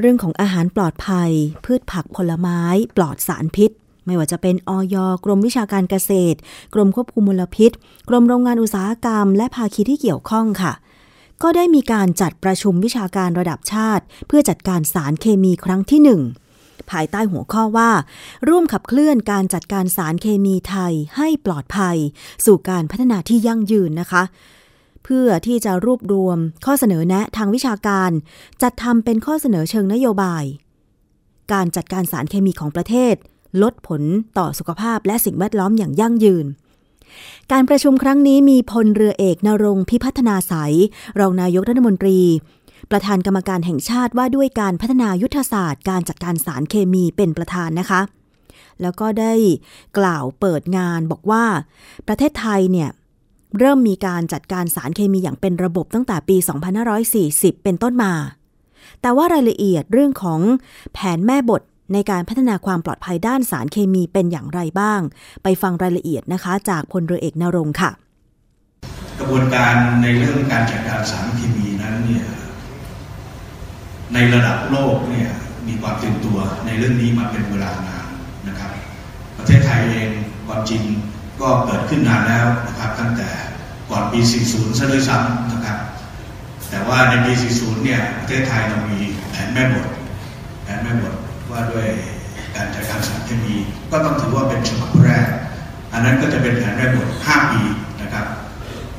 [0.00, 1.30] เรื่องของอาหารปลอดภัย
[1.64, 2.60] พืชผักผลไม้
[2.96, 3.70] ปลอดสารพิษ
[4.06, 6.38] ไม่ว่าจะเป็นอย กรมวิชาการเกษตร
[6.74, 7.70] กรมควบคุมมลพิษ
[8.08, 10.72] กรมโรงงานอุตสาหกรรม และภาคีที่เกี่ยวข้องค่ะ
[11.42, 16.22] ก็ได้มีการจัดประชุมวิชาการระดับชาติ เพื่อจัดการสารเคมีครั้งที่หนึ่ง
[16.90, 17.90] ภายใต้หัวข้อว่า
[18.48, 21.96] ร่วมขับเคลื่อนการจัดการสารเคมีไทยให้ปลอดภัย
[22.46, 24.22] สู่การพัฒนาที่ยั่งยืนนะคะ
[25.04, 28.10] เพื่อที่จะรวบรวมข้อเสนอแนะทางวิชาการ
[28.62, 30.44] จัดทำเป็นข้อเสนอเชิงนโยบาย
[31.52, 33.14] การจัดการสารเคมีของประเทศ
[33.62, 34.02] ลดผล
[34.38, 36.46] ต่อสุขภาพและสิ่งแวดล้อมอย่างยั่งยืน
[37.52, 40.74] การประชุมครั้งนี้มีพลเรือเอกนรงพิพัฒนาสาย
[41.18, 42.20] รองนายกรัฐมนตรี
[42.90, 48.00] ประธานกรรมการแห่งชาติว่าด้วยการพัฒนายุทธศาสตร์การจัดการสารเคมีเป็นประธานนะคะ
[48.82, 49.32] แล้วก็ได้
[49.98, 51.44] กล่าวเปิดงานบอกว่า
[52.08, 52.90] ประเทศไทยเนี่ย
[53.58, 56.36] เริ่มมีการจัดการสารเคมีอย่างเป็นระบบตั้งแต่ปี
[57.00, 58.12] 2540 เป็นต้นมา
[59.00, 60.40] แต่ว่ารายละเอียดเรื่องของ
[60.92, 65.00] แผนแม่บท ในการพัฒนาความปลอดภัยด้านสารเคมีเป็นอย่างไรบ้าง
[65.42, 67.90] ไปฟังรายละเอียดนะคะ จากพลเรือเอกนรงค่ะ
[69.18, 72.24] กระบวนการในเรื่องการจัดการสารเคมีนั้นเนี่ย
[74.14, 75.30] ในระดับโลกเนี่ย
[75.66, 78.06] มีความตื่นตัวในเรื่องนี้มาเป็นเวลานาน
[78.48, 78.70] นะครับ
[79.38, 80.10] ประเทศไทยเอง
[80.46, 80.82] ความจริง
[81.40, 83.28] ก็เกิดขึ้นนานแล้วนะครับตั้งแต่
[83.90, 85.78] ก่อนปี 40 ซะด้วยซ้ำนะครับ
[86.70, 88.98] แต่ว่าในปี 40 เนี่ยประเทศไทยเรามี
[89.30, 89.88] แผนแม่บท
[90.64, 91.14] แผนแม่บท
[91.52, 91.88] ว่าด้วย
[92.56, 93.54] การจัดการสารเคมี
[93.90, 95.26] ก็ต้องถือว่าเป็นฉบับแรก
[95.92, 97.62] อันนั้นก็จะเป็นแผนแม่บท5ปี
[98.02, 98.26] นะครับ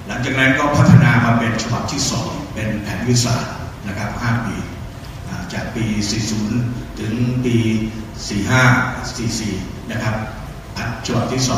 [0.07, 3.35] หลังจากนั้นก็พัฒนามาเป็นฉบับที่สองเป็นแผนวิสา
[3.87, 4.55] นะครับ5ปี
[5.53, 5.85] จากปี
[6.43, 7.13] 40 ถึง
[7.45, 7.55] ปี
[8.29, 10.15] 45 44 นะครับ
[11.05, 11.49] ฉบับที่ 2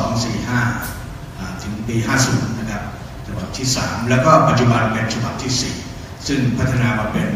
[0.93, 1.95] 45 ถึงปี
[2.27, 2.81] 50 นะครับ
[3.27, 5.51] ฉบับที่ 3 แล้วก็ปัจจุบันเป็นฉบับที่
[5.89, 7.29] 4 ซึ่งพัฒนามาเป็น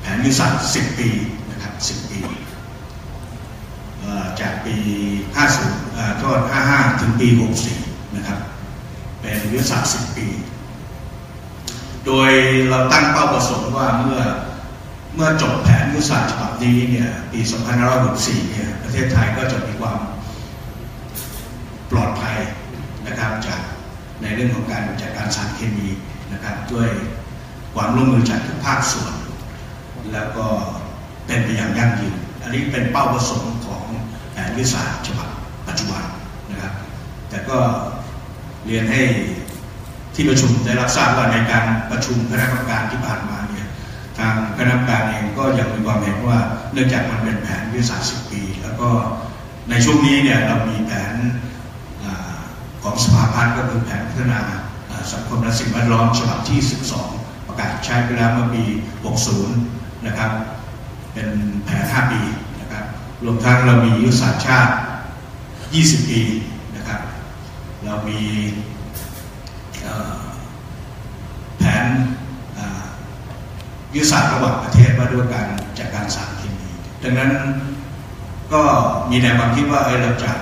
[0.00, 1.08] แผนยุทธศาสตร์10 ปี
[1.50, 2.05] นะครับ10
[4.40, 4.76] จากปี
[5.46, 7.28] 50โทษ55 ถึงปี
[7.72, 8.38] 64 นะครับ
[9.20, 10.26] เป็นยุทธศาสตร์10 ปี
[12.06, 12.30] โดย
[12.68, 14.22] เราตั้งเป้าประสงค์ว่าเมื่อ
[15.14, 17.40] เมื่อจบแผนยุทธศาสตร์ฉบับนี้เนี่ยปี
[17.94, 19.98] 2564 เนี่ยประเทศไทยก็จะมีความ
[21.90, 22.36] ปลอดภัย
[23.06, 23.60] นะครับจาก
[24.22, 25.88] ในเรื่องของการจัดการสารเคมี
[26.32, 26.88] นะครับด้วย
[27.74, 29.14] ความร่วมมือจากทุกภาคส่วน
[30.12, 30.46] แล้วก็
[31.26, 33.52] เป็นไปอย่างยั่งยืน อันนี้เป็นเป้าประสงค์
[34.36, 35.28] แผนยุทธศาสตร์ฉบับ
[35.68, 36.04] ปัจจุบัน
[36.50, 36.72] นะครับ
[37.28, 37.58] แต่ก็
[38.66, 39.02] เรียนให้
[40.14, 43.68] ที่ประชุมได้รับทราบว่าในการประชุมคณะกรรมการที่ผ่านมาเนี่ย
[44.18, 46.38] ทางคณะกรรมการเองก็ยังมีความเห็นว่า
[46.72, 48.88] เนื่องจากมันเป็นแผนยุทธศาสตร์10ปี แล้วก็
[49.70, 51.14] ในช่วงนี้เนี่ยเรามีแผน
[52.82, 54.40] ของสภาพัฒน์ก็คือแผนพัฒนา
[55.12, 56.58] สังคมและสิ่งแวดล้อมฉบับที่
[57.04, 58.62] 12 ประกาศใช้ไปแล้วเมื่อปี
[59.34, 60.30] 60 นะครับ
[61.12, 61.28] เป็น
[61.64, 62.20] แผน 5 ปี
[63.24, 64.72] รวมทั้งเรามียุทธศาสตร์ชาติ
[65.44, 66.20] 20 ปี
[66.76, 67.00] นะครับ
[67.84, 68.20] เรามี
[71.58, 71.86] แผน
[73.94, 75.46] ยุทธศาสตร์ระหว่างประเทศว่าด้วยการ
[75.78, 76.70] จัดการสารเคมี
[77.02, 77.30] ดังนั้น
[78.52, 78.62] ก็
[79.10, 80.32] มีแนวความคิดว่าเออเราจะ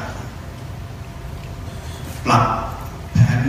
[2.26, 2.44] ปรับ
[3.12, 3.40] แผน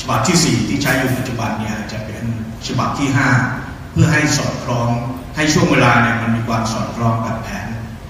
[0.00, 2.24] ฉบับที่ 4 ที่ใช้อยู่ปัจจุบันเนี่ยจะเป็น
[2.66, 3.08] ฉบับที่
[3.50, 4.88] 5 เพื่อให้สอดคล้อง
[5.36, 7.65] ให้ช่วงเวลาเนี่ยมันมีความสอดคล้องกับแผน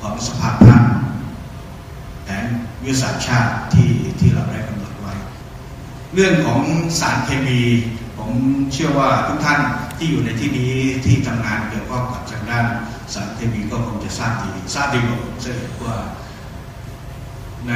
[0.06, 0.90] ของสภาพัฒน์
[2.24, 2.46] แผน
[2.82, 3.90] วิทยาศาสตร์ชาติที่
[4.20, 5.14] ที่เราได้กำหนดไว้
[6.14, 6.62] เรื่องของ
[7.00, 7.60] สารเคมี
[8.16, 8.30] ผม
[8.72, 9.60] เชื่อว่าทุกท่าน
[9.96, 10.72] ที่อยู่ในที่นี้
[11.04, 12.66] ที่ทำงานเกี่ยวข้องกับทางด้าน
[13.14, 15.96] สารเคมีก็คงจะทราบดีทราบดีกว่าผมเชื่อว่า
[17.68, 17.74] ใน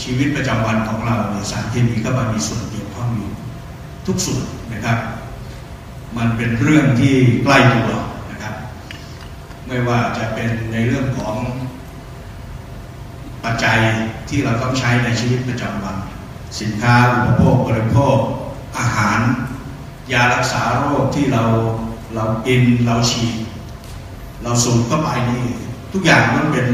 [0.00, 3.30] ชีวิตประจำวันของเราเนี่ยสารเคมีก็มามีส่วนเกี่ยวข้องอยู่
[4.06, 4.98] ทุกส่วนนะครับ
[6.16, 7.90] มันเป็นเรื่องที่ใกล้ตัว
[9.66, 11.36] ไม่ว่าจะเป็นในเรื่องของ
[13.44, 13.78] ปัจจัย
[14.28, 15.96] ที่เราต้องใช้ในชีวิตประจำวัน
[16.60, 18.16] สินค้าอุปโภคบริโภค
[18.78, 19.18] อาหาร
[20.12, 21.42] ยารักษาโรคที่เรา
[22.14, 23.36] เรากินเราฉีด
[24.42, 25.44] เราสูดเข้าไปนี่
[25.92, 26.66] ทุกอย่างมันเป็น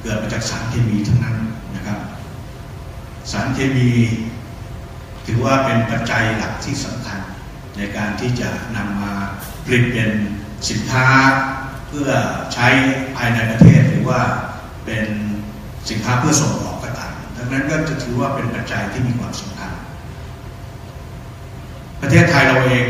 [0.00, 1.36] เกิดมาจากสารเคมีทั้งนั้น
[1.76, 1.98] นะครับ
[3.30, 3.90] สารเคมี
[5.26, 7.20] ถือว่าเป็นปัจจัยหลักที่สำคัญ
[7.76, 9.12] ในการที่จะนำมา
[9.64, 10.10] ผลิตเป็น
[10.70, 11.06] สินค้า
[11.88, 12.10] เพื่อ
[12.54, 12.68] ใช้
[13.16, 14.20] ภายในประเทศหรือว่า
[14.84, 15.06] เป็น
[15.90, 19.72] สินค้าเพื่อส่งออกก็ตามดังนั้นก็จะถือว่าเป็นปัจจัยที่มีความสำคัญ
[22.00, 22.86] ประเทศไทยเราเอง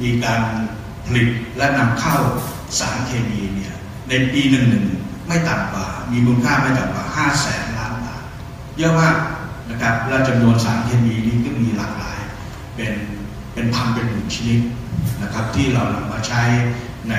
[0.00, 0.40] มีการ
[1.06, 2.16] ผลิตและนำเข้า
[2.78, 3.74] สารเคมีเนี่ย
[4.08, 4.86] ในปีหนึ่งหนึ่ง
[5.28, 8.22] ไม่ต่ำกว่า มีมูลค่าไม่ต่ำกว่า5แสนล้านบาท
[8.78, 9.16] เยอะมาก
[9.70, 12.18] นะครับและจำนวนสารเคมีนี้ก็มีหลากหลาย
[12.76, 12.92] เป็น
[13.52, 14.60] เป็นพันเป็นหมื่นชนิด
[15.22, 16.42] นะครับที่เรานำมาใช้
[17.10, 17.14] ใน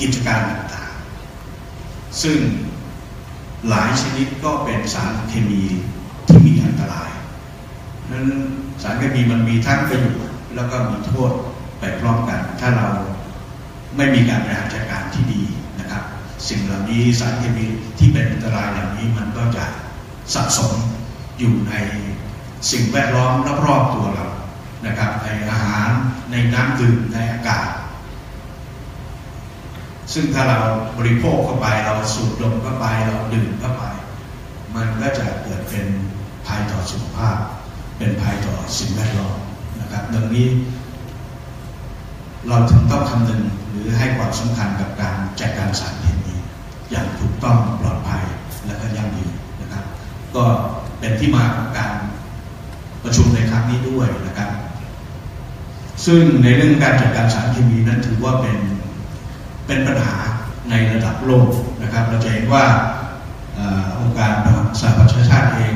[0.00, 2.38] กิจการต่างๆ ซึ่ง
[3.68, 5.62] หลายชนิดก็เป็นสารเคมี
[6.28, 7.10] ที่มีอันตราย
[8.10, 8.26] นั้น
[8.82, 11.32] สารเคมีมันมีทั้งประโยชน์แล้วก็มีโทษ
[11.78, 12.88] ไปพร้อมกัน ถ้าเรา
[13.96, 15.42] ไม่มีการบริหารจัดการที่ดี
[15.80, 16.02] นะครับ
[16.48, 17.64] สิ่งเหล่านี้สารเคมี
[17.98, 19.64] ที่เป็นอันตรายเหล่านี้มันก็จะ
[20.34, 20.72] สะสม
[21.38, 21.74] อยู่ใน
[22.70, 23.32] สิ่งแวดล้อม
[23.66, 24.26] รอบๆตัวเรา
[24.86, 25.88] นะครับในอาหาร
[26.30, 27.68] ในน้ำดื่มในอากาศ
[30.12, 30.58] ซึ่งถ้าเรา
[30.98, 33.84] บริโภคเข้าไปเราสูดดมเข้าไปเราดื่มเข้าไป
[34.74, 35.86] มันก็จะเกิดเป็น
[36.46, 37.36] ภัยต่อสุขภาพ
[37.98, 39.36] เป็นภัยต่อสิ่งแวดล้อม
[39.80, 40.48] นะครับดังนี้
[42.48, 46.34] เราถึงต้องคำนึงหรือให้ความสำคัญกับการจัดการสารเคมี
[46.90, 48.22] อย่างถูกต้องปลอดภัย
[48.66, 49.84] และก็ยั่งยืนนะครับ
[50.34, 50.44] ก็
[50.98, 51.94] เป็นที่มาของการ
[53.04, 54.50] ประชุมในครั้งนี้ด้วยนะครับ
[56.06, 58.58] ซึ่งในเรื่องการจัดการสารเคมีนั้นถือว่าเป็น
[59.66, 60.16] เป็นปัญหา
[60.70, 61.48] ในระดับโลก
[61.82, 62.64] นะครับ เราจะเห็นว่า
[63.98, 64.32] องค์การ
[64.80, 65.74] สหประชาชาติเอง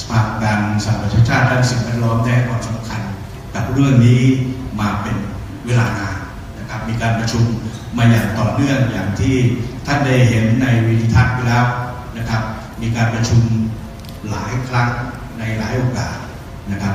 [0.00, 3.00] สภาการสหประชาชาติด้านสิ่งแวดล้อมได้ความสำคัญ
[3.54, 4.22] กับเรื่องนี้
[4.80, 5.16] มาเป็น
[5.66, 6.16] เวลานาน
[6.58, 7.44] นะครับมีการประชุม
[7.96, 9.36] มาอย่างต่อเนื่องอย่างที่
[9.86, 11.66] ท่านได้เห็นในวิดีทัศน์ไปแล้ว
[12.18, 12.42] นะครับ
[12.80, 13.42] มีการประชุม
[14.30, 14.88] หลายครั้ง
[15.38, 16.16] ในหลายโอกาส
[16.72, 16.94] นะครับ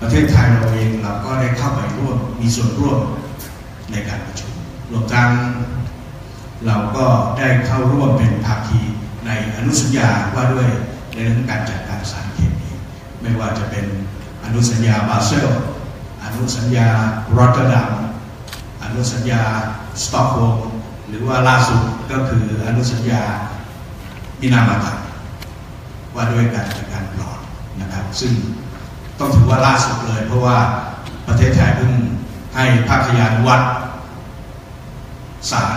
[0.00, 2.98] ประเทศไทยเราเองเราก็ได้เข้าไปร่วมมีส่วนร่วม
[3.90, 4.52] ในการประชุม
[4.90, 5.30] รวมทั้ง
[6.66, 7.06] เราก็
[7.38, 8.80] ได้เข้าร่วมเป็นภาคี
[9.26, 10.68] ในอนุสัญญาว่าด้วย
[11.12, 12.70] ในเรื่องการจัดการสารเคมี
[13.20, 13.86] ไม่ว่าจะเป็น
[14.44, 15.48] อนุสัญญาบาเซล
[16.24, 16.88] อนุสัญญา
[17.36, 17.90] รอตเตอร์ดัม
[18.82, 19.42] อนุสัญญา
[20.02, 20.58] สต็อกโฮล์ม
[21.08, 23.22] หรือว่าล่าสุดก็คืออนุสัญญา
[24.40, 24.94] มินามาตา
[26.14, 27.38] ว่าด้วยการจัดการปลอด
[27.80, 28.32] นะครับ ซึ่ง
[29.18, 30.56] ต้องถือว่าล่าสุดเลย เพราะว่า
[31.26, 31.92] ประเทศไทยเพิ่ง
[32.56, 33.62] ให้ภาคยานวัด
[35.50, 35.76] สาร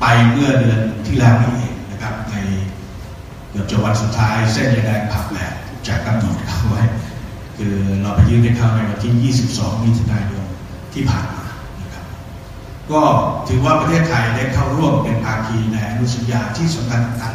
[0.00, 2.34] ไปเมื่อเดือนที่แล้วนี่เองนะครับ ใน
[3.50, 5.54] เกือบจะวันสุดท้ายเส้นยาแดงผักแหลก
[5.86, 6.82] จากกำหนดเอาไว้
[7.56, 10.44] คือเราไปยื่นให้เขาในวันที่ 22 มิถุนายน
[10.92, 11.44] ที่ผ่านมา
[11.82, 12.04] นะครับ
[12.90, 13.02] ก็
[13.48, 17.32] ถือว่าประเทศไทยได้เข้าร่วมเป็นภาคีในอนุสัญญาที่สำคัญกัน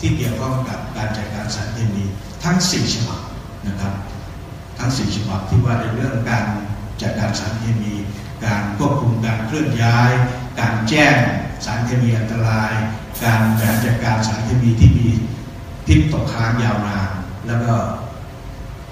[0.00, 2.04] ที่เกี่ยวข้องกับการจัดการสารเคมี
[2.44, 3.20] ทั้ง 4 ฉบับ
[3.68, 3.92] นะครับ
[4.80, 6.46] ทั้ง 4 ฉบับที่ว่าในเรื่องการ
[7.02, 7.94] จัดการสารเคมี
[8.44, 10.12] การควบคุมการเคลื่อนย้าย
[10.60, 11.16] การแจ้ง
[11.64, 12.72] สารเคมีอันตราย
[13.24, 15.08] การบริหารจัดการสารเคมีที่มี
[15.86, 17.10] พิษตกค้างยาวนาน
[17.46, 17.74] แล้วก็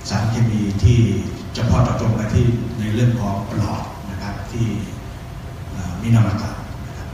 [0.08, 0.98] สารเคมีที่
[1.54, 2.46] เฉพาะเจาะจงไปที่
[2.78, 4.66] ในเรื่องของปลอดนะครับที่
[6.02, 6.50] มินามาตะ
[6.86, 7.08] นะครับ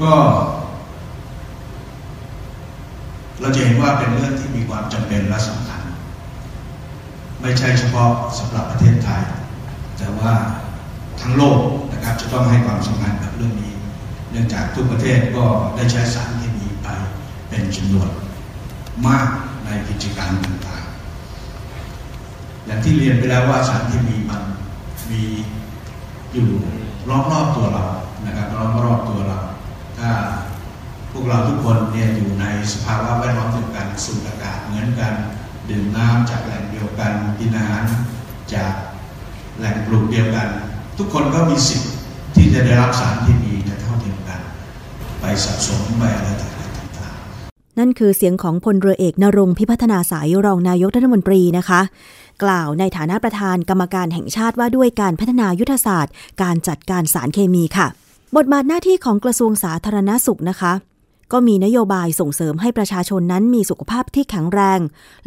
[0.00, 0.12] ก็
[3.40, 5.79] เราจะเห็นว่าเป็นเรื่องที่มีความจำเป็นและสำคัญ
[7.40, 9.22] ไม่ใช่เฉพาะสำหรับประเทศไทย
[9.98, 10.32] แต่ว่า
[11.20, 11.60] ทั้งโลก
[11.92, 13.72] นะครับจะต้องให้ความสำคัญกับเรื่องนี้
[14.30, 15.44] เนื่องจากทุกประเทศก็
[15.76, 16.88] ได้ใช้สารเคมีไป
[17.48, 18.08] เป็นจำนวน
[19.06, 19.26] มาก
[19.64, 24.42] ในกิจการต่างๆอย่างที่เรียนไปแล้วว่าสารเคมีมัน
[25.10, 25.22] มี
[26.32, 26.48] อยู่
[27.32, 27.84] รอบๆตัวเรา
[28.26, 28.46] นะครับ
[28.84, 29.38] รอบๆตัวเรา
[29.98, 30.10] ถ้า
[31.12, 35.14] พวกเราทุกคนเนี่ยอยู่ในสภาวะแวดล้อมเดียวกันสูดอากาศเหมือนกัน
[35.70, 36.42] ดื่มน้ำจาก
[37.00, 37.84] กันกินอาหาร
[38.54, 38.72] จาก
[39.58, 40.48] แหล่งปลูกเดียวกัน
[40.98, 41.92] ทุกคนก็มีสิทธิ์
[42.34, 44.40] ที่จะได้รับสารที่มีเท่าเทียมกัน
[45.20, 51.80] ไปสะสมไปอะไรต่างๆนั่นคือเสียงของพลเรือเอกนรงพิพัฒนาสายรองนายกรัฐมนตรีนะคะ
[52.42, 57.86] กล่าวในฐานะประธานกรรมการแห่งชาติว่าด้วยการพัฒนายุทธศาสตร์ การจัดการสารเคมีค่ะ
[58.36, 60.72] บทบาทหน้าที่ของกระทรวงสาธารณาสุขนะคะ
[61.32, 64.80] ก็มีนโยบายส่งเสริมให้ประชาชนนั้นมีสุขภาพที่แข็งแรง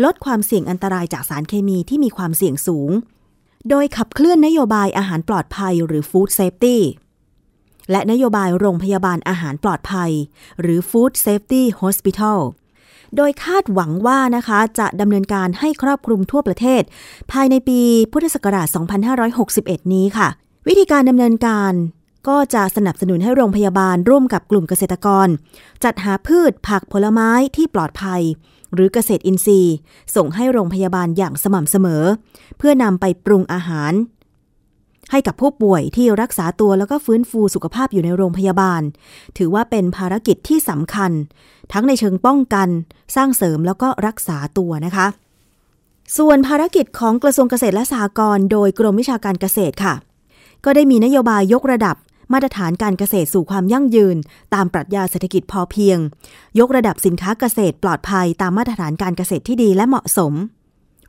[0.03, 2.91] ลดความเสี่ยงอันตรายจากสารเคมีที่มีความเสี่ยงสูง
[3.69, 6.77] โดยขับเคลื่อนนโยบายอาหารปลอดภัยหรือ Food Safety
[7.91, 10.11] และนโยบายโรงพยาบาลอาหารปลอดภัย
[10.61, 12.39] หรือ Food Safety Hospital
[13.15, 16.81] โดยคาดหวังว่านะคะจะดำเนินการให้ครอบคลุมทั่วประเทศ
[17.31, 17.79] ภายในปี
[18.11, 18.67] พุทธศักราช
[19.31, 20.27] 2561 นี้ค่ะ
[20.67, 21.73] วิธีการดำเนินการ
[22.27, 25.27] ก็จะสนับสนุนให้โรงพยาบาลร่วมกับกลุ่มเกษตรกร
[25.83, 28.21] จัดหาพืชผักผลไม้ที่ปลอดภัย
[28.73, 29.75] หรือเกษตรอินทรีย์
[30.15, 32.03] ส่งให้โรงพยาบาลอย่างสม่ำเสมอ
[32.57, 33.93] เพื่อนำไปปรุงอาหาร
[35.11, 38.81] ให้กับผู้ป่วยที่รักษาตัวแล้วก็ฟื้นฟูสุขภาพอยู่ในโรงพยาบาล
[39.37, 41.11] ถือว่าเป็นภารกิจที่สำคัญ
[41.73, 42.69] ทั้งในเชิงป้องกัน
[43.15, 45.07] สร้างเสริมแล้วก็รักษาตัวนะคะ
[46.17, 49.93] ส่วนภารกิจของกระทรวงเกษตรและสหกรณ์โดยกรมวิชาการเกษตรค่ะ
[50.65, 51.95] ก็ได้มีนโยบายยกระดับ
[52.33, 54.17] มาตรฐานการเกษตรสู่ความยั่งยืน
[54.53, 55.97] ตามปรัชญาเศรษฐกิจพอเพียง
[56.59, 60.33] ยกระดับสินค้าเกษตรปลอดภัยตามมาตรฐานการเกษตรที่ดีและเหมาะสม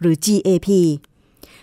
[0.00, 0.68] หรือ GAP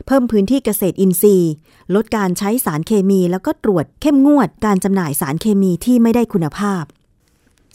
[0.05, 1.51] เพิ่มพื้นที่เกษตรอินทรีย์
[1.95, 6.83] ลดการใช้สารเคมีแล้วก็ตรวจเข้มงวดการจำหน่ายสารเคมีที่ไม่ได้คุณภาพ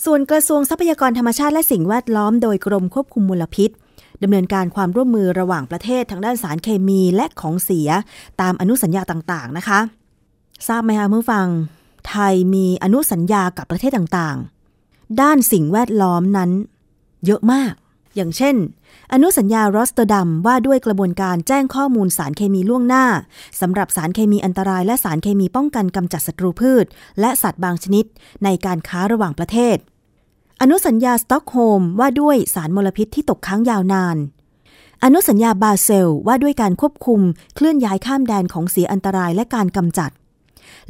[0.04, 3.70] ส่วนกระทรวงทรัพยากรธรรมชาติและสิ่งแวดล้อมโดยกรมควบคุมมลพิษ
[4.22, 7.88] ดำเนินการความร่วมมือระหว่างประเทศทางด้านสารเคมีและของเสีย
[8.40, 9.80] ตามอนุสัญญาต่างๆ นะคะ
[10.68, 11.46] ทราบไหมคะคุณผู้ฟัง
[12.10, 16.50] ไทยมีอนุสัญญากับประเทศต่างๆ ด้านสิ่งแวดล้อมนั้น
[17.26, 17.72] เยอะมาก
[18.16, 18.56] อย่างเช่น
[19.12, 23.06] อนุสัญญารอตเตอร์ดัมว่าด้วยกระบวนการแจ้งข้อมูลสารเคมีล่วงหน้า
[23.60, 26.86] สำหรับสารเคมีอันตรายและสารเคมีป้องกันกำจัดศัตรูพืช
[27.20, 28.04] และสัตว์บางชนิด
[28.44, 29.76] ในการค้าระหว่างประเทศ
[30.60, 34.16] อนุสัญญาสตอกโฮล์มว่าด้วยสารมลพิษที่ตกค้างยาวนาน
[35.04, 37.20] อนุสัญญาบาเซลว่าด้วยการควบคุม
[37.54, 40.10] เคลื่อนย้ายข้ามแดนของเสียอันตรายและการกำจัด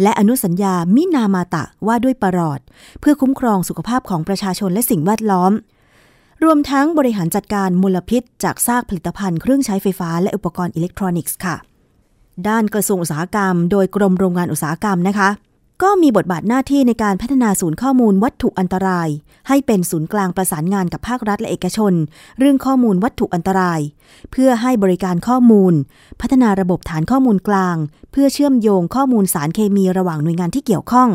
[0.03, 2.61] และอนุสัญญามินามาตะว่าด้วยปรอด
[3.01, 5.53] เพื่อคุ้มครองสุขภาพของประชาชนและสิ่งแวดล้อม
[6.45, 11.57] รวมทั้งบริหารจัดการมลพิษ จากซากผลิตภัณฑ์เครื่องใช้ไฟฟ้าและอุปกรณ์อิเล็กทรอนิกส์ค่ะ
[12.49, 15.29] ด้านกระทรวงอุตสาหกรรม โดยกรมโรงงานอุตสาหกรรมนะคะ
[15.83, 19.09] ก็มีบทบาทหน้าที่ในการพัฒนาศูนย์ข้อมูลวัตถุอันตราย
[19.49, 21.93] ให้เป็นศูนย์กลางประสานงานกับภาครัฐและเอกชน
[22.39, 23.81] เรื่องข้อมูลวัตถุอันตราย
[24.31, 25.75] เพื่อให้บริการข้อมูล
[26.21, 27.77] พัฒนาระบบฐานข้อมูลกลาง
[28.13, 31.09] เพื่อเชื่อมโยงข้อมูลสารเคมีระหว่างหน่วยงานที่เกี่ยวข้อง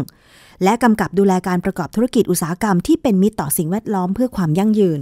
[0.64, 5.00] และกำกับดูแลการประกอบธุรกิจอุตสาหกรรมที่เป็นมิตรต่อสิ่งแวดล้อมเพื่อความยั่งยืน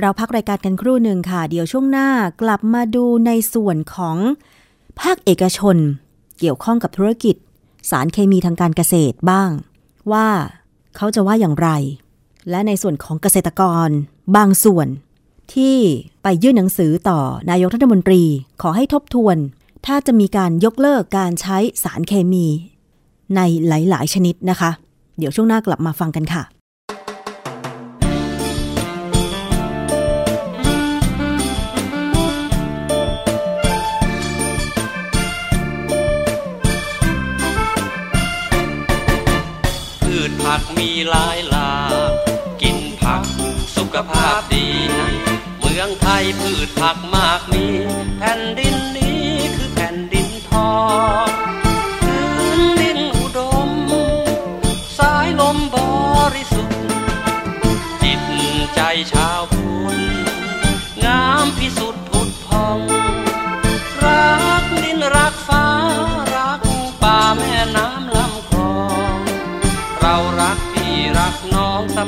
[0.00, 2.08] เราพักรายการกันครู่หนึ่งค่ะ เดี๋ยวช่วงหน้า
[2.42, 4.16] กลับมาดูในส่วนของ
[5.00, 5.76] ภาคเอกชน
[6.38, 7.36] เกี่ยวข้องกับธุรกิจ
[7.90, 9.50] สารเคมีทางการเกษตรบ้าง
[10.12, 10.28] ว่า
[10.96, 11.68] เขาจะว่าอย่างไร
[12.50, 13.88] และในส่วนของเกษตรกร
[14.36, 14.88] บางส่วน
[15.54, 15.76] ที่
[16.22, 17.20] ไปยื่นหนังสือต่อ
[17.50, 18.22] นายกรัฐมนตรี
[18.62, 19.36] ขอให้ทบทวน
[19.86, 22.46] ถ้าจะมีการยกเลิกการใช้สารเคมี
[23.36, 24.70] ในหลาย ๆ ชนิดนะคะ
[25.18, 26.42] เดี๋ยวช่วงหน้ากลับมาฟังกันค่ะ
[40.56, 41.72] ผักมีหลายหลา
[42.10, 42.12] ก
[42.62, 43.24] กินผัก
[43.76, 44.66] สุขภาพดี
[45.58, 47.66] เมืองไทยพืชผักมากมี
[48.18, 50.74] แผ่นดินนี้คือแผ่นดินทอ
[51.26, 51.28] ง
[52.02, 52.24] พื้
[52.58, 53.70] นดินอุดม
[54.98, 55.76] สายลมบ
[56.34, 56.78] ริสุทธิ์
[58.02, 58.22] จิต
[58.74, 58.80] ใจ
[59.12, 59.40] ชาว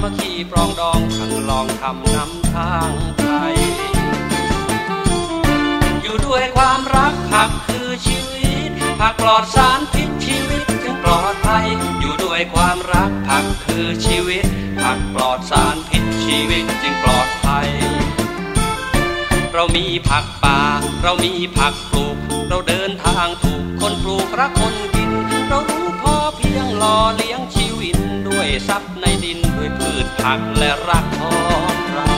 [0.03, 3.57] มัคคีปรองดองทั้งลองทำนำทางไทย
[6.03, 11.67] อยู่ด้วยความรักผักคือชีวิตผักปลอดสารพิษชีวิตจึงปลอดภัย
[12.01, 14.45] อยู่ด้วยความรักผักคือชีวิต
[14.83, 17.69] ผักปลอดสารพิษชีวิตจึงปลอดภัย
[19.55, 20.61] เรามีผักป่า
[21.03, 22.17] เรามีผักปลูก
[22.49, 25.11] เราเดินทางถูกคนปลูกรักคนกิน
[25.49, 27.97] เรารู้พอเพียงหล่อเลี้ยงชีวิต
[28.29, 29.46] ด้วยทรัพย์ในดิน
[30.07, 31.37] พืชผักและรักขอ
[31.73, 32.15] งเรา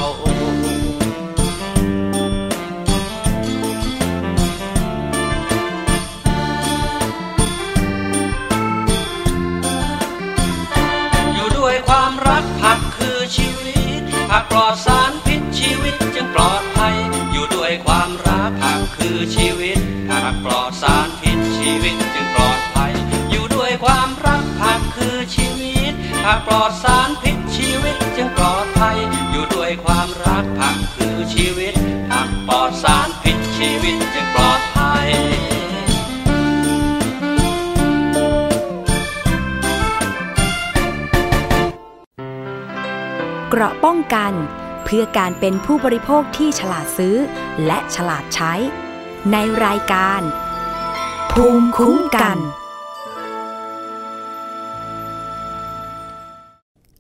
[11.35, 16.95] อยู่ด้วยความรักผักคือชีวิตผักปลอดสารพิษชีวิตจึงปลอดภัย
[17.33, 22.93] อยู่ด้วยความรักผักคือชีวิตผักปลอดสารพิษชีวิตจึงปลอดภัย
[23.31, 25.93] อยู่ด้วยความรักผักคือชีวิต
[26.25, 26.98] ผักปลอดสาร
[43.61, 44.33] เกราะป้องกัน
[44.85, 47.17] เพื่อการเป็นผู้บริโภคที่ฉลาดซื้อ
[47.67, 48.53] และฉลาดใช้
[49.33, 50.21] ในรายการ
[51.33, 52.39] ภูมิคุ้มกัน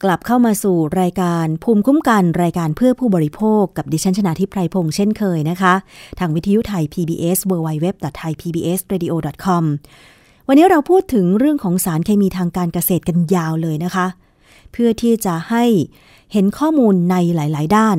[0.02, 5.74] กลับเข้ามาสู่รายการภูมิคุ้มกัน รายการเพื่อผู้บริโภคกับดิฉันชนะทิพไพรพงษ์เช่นเคยนะคะ
[6.18, 9.64] ทางวิทยุไทย PBS www.thaipbsradio.com
[10.48, 14.08] วันนี้เราพูดถึงเรื่องของสารเคมีทางการเกษตรกันยาวเลยนะคะ
[14.72, 15.64] เพื่อที่จะให้
[16.32, 17.98] เห็นข้อมูลในหลาย ๆ ด้าน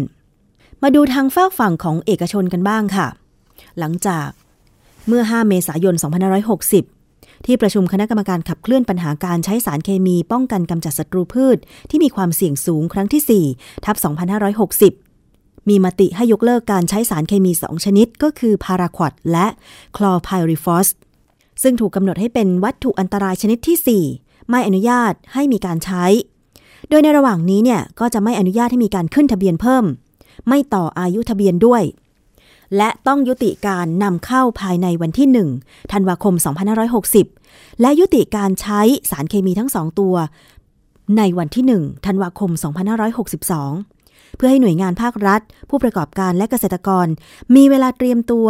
[0.84, 3.08] มาดูทางฝากฝั่งของเอกชนกันบ้างค่ะ
[3.80, 4.28] หลังจาก
[5.08, 5.96] เมื่อ 5 เมษายน
[6.70, 11.58] 2560 ที่ประชุมคณะกรรมการขับเคลื่อนปัญหาการใช้สารเคมีป้องกันกำจัดศัตรูพืช
[11.90, 13.96] ที่มีความเสี่ยงสูงครั้งที่ 4 ทับ
[14.98, 19.48] 2560 มีมติให้ยกเลิกการใช้สารเคมี 2 ชนิด ก็คือพาราควอดและ
[19.98, 20.88] คลอไพริฟอส
[21.64, 26.06] ซึ่งถูกกำหนดให้เป็นวัตถุอันตรายชนิดที่ 4 ไม่อนุญาตให้มีการใช้
[26.90, 29.86] โดยในระหว่างนี้เนี่ยก็จะไม่อนุญาตให้มีการขึ้นทะเบียนเพิ่ม
[30.48, 31.84] ไม่ต่ออายุทะเบียนด้วย
[32.78, 35.28] และต้องยุติการนำเข้าภายในวันที่
[35.60, 36.34] 1 ธันวาคม
[37.08, 40.16] 2560 และยุติการใช้สารเคมีทั้งสองตัว
[41.18, 42.52] ในวันที่ 1 ธันวาคม
[43.44, 47.08] 2562 เพื่อให้หน่วยงานภาครัฐ ผู้ประกอบการและเกษตรกร
[47.56, 48.48] มีเวลาเตรียมตัว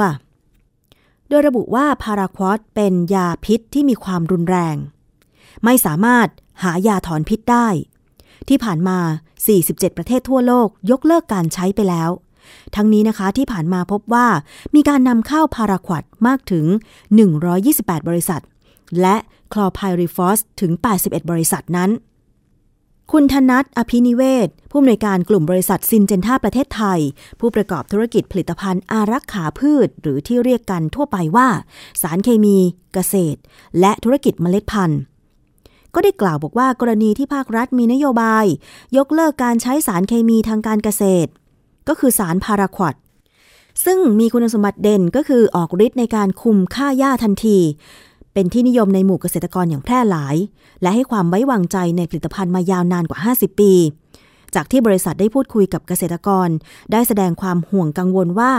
[1.30, 4.75] โดยระบุว่าพาราควอตเป็นยาพิษที่มีความรุนแรง
[5.63, 6.28] ไม่สามารถ
[6.63, 7.67] หายาถอนพิษได้
[8.49, 8.99] ที่ผ่านมา
[9.49, 12.09] 47 ประเทศทั่วโลกยกเลิกการใช้ไปแล้ว
[12.75, 14.27] ทั้งนี้นะคะที่ผ่านมาพบว่า
[14.75, 16.65] มีการนำเข้าพาราควอตมากถึง
[17.38, 18.41] 128 บริษัท
[19.01, 19.15] และ
[19.53, 21.91] คลอไพริฟอสถึง 81 บริษัทนั้น
[23.12, 26.99] คุณธนัทอภินิเวศ ผู้อำนวยการกลุ่มบริษัทซินเจนท่าประเทศไทย
[27.39, 31.47] ผู้ประกอบธุรกิจผลิตภัณฑ์อารักขาพืช หรือที่เรียกกันทั่วไปว่า
[32.01, 32.57] สารเคมี
[32.93, 33.39] เกษตร
[33.79, 34.99] และธุรกิจเมล็ดพันธุ์
[35.95, 38.45] ก็ได้กล่าวบอกว่ากรณีที่ภาครัฐมีนโยบาย
[38.97, 41.30] ยกเลิกการใช้สารเคมีทางการเกษตร
[41.88, 42.95] ก็คือสารพาราควอด
[43.86, 47.58] ซึ่งมีคุณสมบัติเด่นก็คือออกฤทธิ์ในการคุมค่าหญ้าทันที
[48.34, 50.36] เป็นที่นิยมในหมู่เกษตรกรอย่างแพร่หลาย
[50.82, 53.74] และให้ความไว้วางใจในผลิตภัณฑ์มายาวนานกว่า 50 ปี
[54.55, 56.49] จากที่บริษัทได้พูดคุยกับเกษตรกร
[56.91, 58.53] ได้แสดงความห่วงกังวลว่า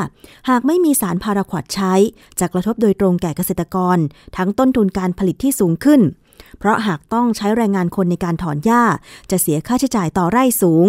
[0.49, 1.95] หากไม่มีสารพาราควอดใช้
[2.41, 3.99] จะกระทบโดยตรงแก่เกษตรกร
[4.37, 6.01] ทั้งต้นทุนการผลิตที่สูงขึ้น
[6.59, 8.83] เพราะหากต้องใช้แรงงานคนในการถอนหญ้า
[9.31, 10.89] จะเสียค่าใช้จ่ายต่อไร่สูง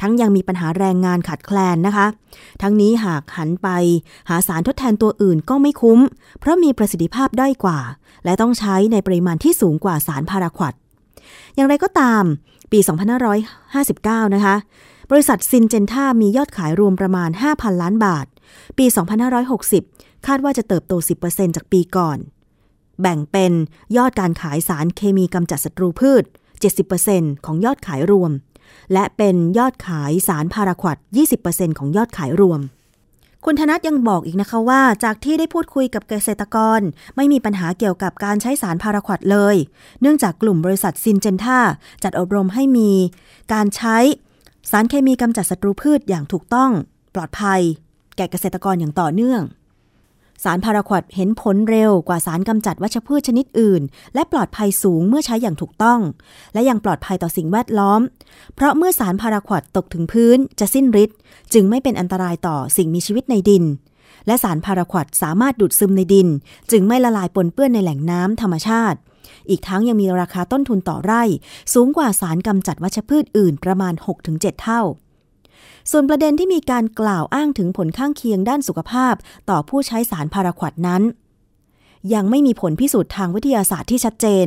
[0.00, 2.06] ทั้งยังมีปัญหาแรงงานขาดแคลนนะคะ
[2.62, 3.68] ทั้งนี้หากหันไป
[4.28, 6.00] หาสารทดแทนตัวอื่นก็ไม่คุ้ม
[6.40, 7.78] เพราะมีประสิทธิภาพด้อยกว่า
[8.24, 10.74] และต้องใช้ในปริมาณที่สูงกว่าสารพาราควด
[11.54, 12.24] อย่างไรก็ตาม
[12.72, 12.78] ปี
[13.56, 14.56] 2559 นะคะ
[15.10, 18.26] บริษัทซินเจนท่ามียอดขายรวมประมาณ 5,000 ล้านบาท
[18.78, 18.86] ปี
[19.56, 20.92] 2560 คาดว่าจะเติบโต
[21.24, 22.18] 10%จากปีก่อน
[23.00, 23.52] แบ่งเป็น
[23.96, 26.24] ยอดการขายสารเคมีกำจัดศัตรูพืช
[26.84, 28.32] 70%ของยอดขายรวม
[28.92, 30.96] และเป็นยอดขายสารพาราควด
[31.38, 32.60] 20%ของยอดขายรวม
[33.44, 36.80] คุณธนัทยังบอกอีกนะคะว่า จากที่ได้พูดคุยกับเกษตรกร
[37.16, 39.56] ไม่มีปัญหาเกี่ยวกับการใช้สารพาราควดเลย
[40.00, 41.58] เนื่องจากกลุ่มบริษัทซินเจนท่า
[42.02, 42.90] จัดอบรมให้มี
[43.52, 43.96] การใช้
[44.70, 46.70] สารเคมีกำจัดศัตรูพืชอย่างถูกต้อง
[47.14, 47.60] ปลอดภัย
[48.16, 49.42] แก่เกษตรกรอย่างต่อเนื่อง
[50.44, 53.82] สารพาราควอดเห็นผลเร็วกว่าสารกำจัดวัชพืชชนิดอื่น
[54.14, 56.00] และปลอดภัยสูงเมื่อใช้อย่างถูกต้อง
[56.54, 58.00] และยังปลอดภัยต่อสิ่งแวดล้อม
[58.54, 61.16] เพราะเมื่อสารพาราควอดตกถึงพื้นจะสิ้นฤทธิ์
[61.52, 63.64] จึงไม่เป็นอันตรายต่อสิ่งมีชีวิตในดิน
[64.26, 66.28] และสารพาราควอดสามารถดูดซึมในดิน
[66.70, 68.98] จึงไม่ละลายปนเปื้อนในแหล่งน้ำธรรมชาติ
[69.50, 71.22] อีกทั้งยังมีราคาต้นทุนต่อไร่
[71.74, 73.94] สูงกว่าสารกำจัดวัชพืชอื่นประมาณ
[74.28, 74.82] 6-7 เท่า
[75.90, 79.14] ส่วนประเด็นที่มีการกล่าวอ้างถึงผลข้างเคียงด้านสุขภาพ
[79.50, 81.02] ต่อผู้ใช้สารพาราควดนั้น
[82.14, 84.46] ยังไม่มีผลพิสูจน์ทางวิทยาศาสตร์ที่ชัดเจน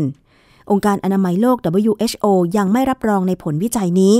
[0.71, 2.25] องค์การอนามัยโลก WHO
[2.57, 4.15] ยังไม่รับรองในผลวิจัยนี้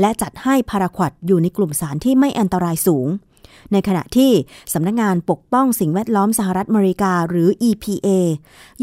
[0.00, 3.06] และจัดให้พาราควดอยู่ในกลุ่มสารที่ไม่อันตรายสูง
[3.72, 4.32] ในขณะที่
[4.72, 8.08] สำนักงงานปกป้องสิ่งแวดล้อมสหรัฐอเมริกาหรือ EPA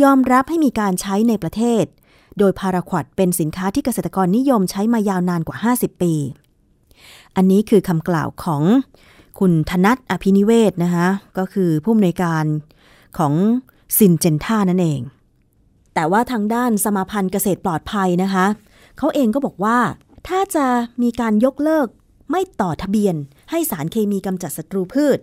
[0.02, 1.84] ยอมรับให้มีการใช้ในประเทศ
[2.40, 6.14] โดยพาราควดเป็นสินค้าที่เกษตรกรนิยมใช้มายาวนานกว่า 50 ปี
[7.36, 8.64] อันนี้คือคำกล่าวของ
[9.40, 11.08] คุณธนัทอภินิเวศนะคะ
[11.38, 12.46] ก็คือผู้อำนวยการ
[13.18, 13.34] ของ
[13.98, 15.02] ซินเจนท่านั่นเอง
[15.94, 18.46] แต่ว่าทางด้านสมาพันธ์เกษตรปลอดภัยนะคะ
[18.98, 19.78] เขาเองก็บอกว่า
[20.28, 20.66] ถ้าจะ
[21.02, 21.88] มีการยกเลิก
[22.32, 23.16] ไม่ต่อทะเบียน
[23.50, 25.20] ให้สารเคมีกำจัดศัตรูพืช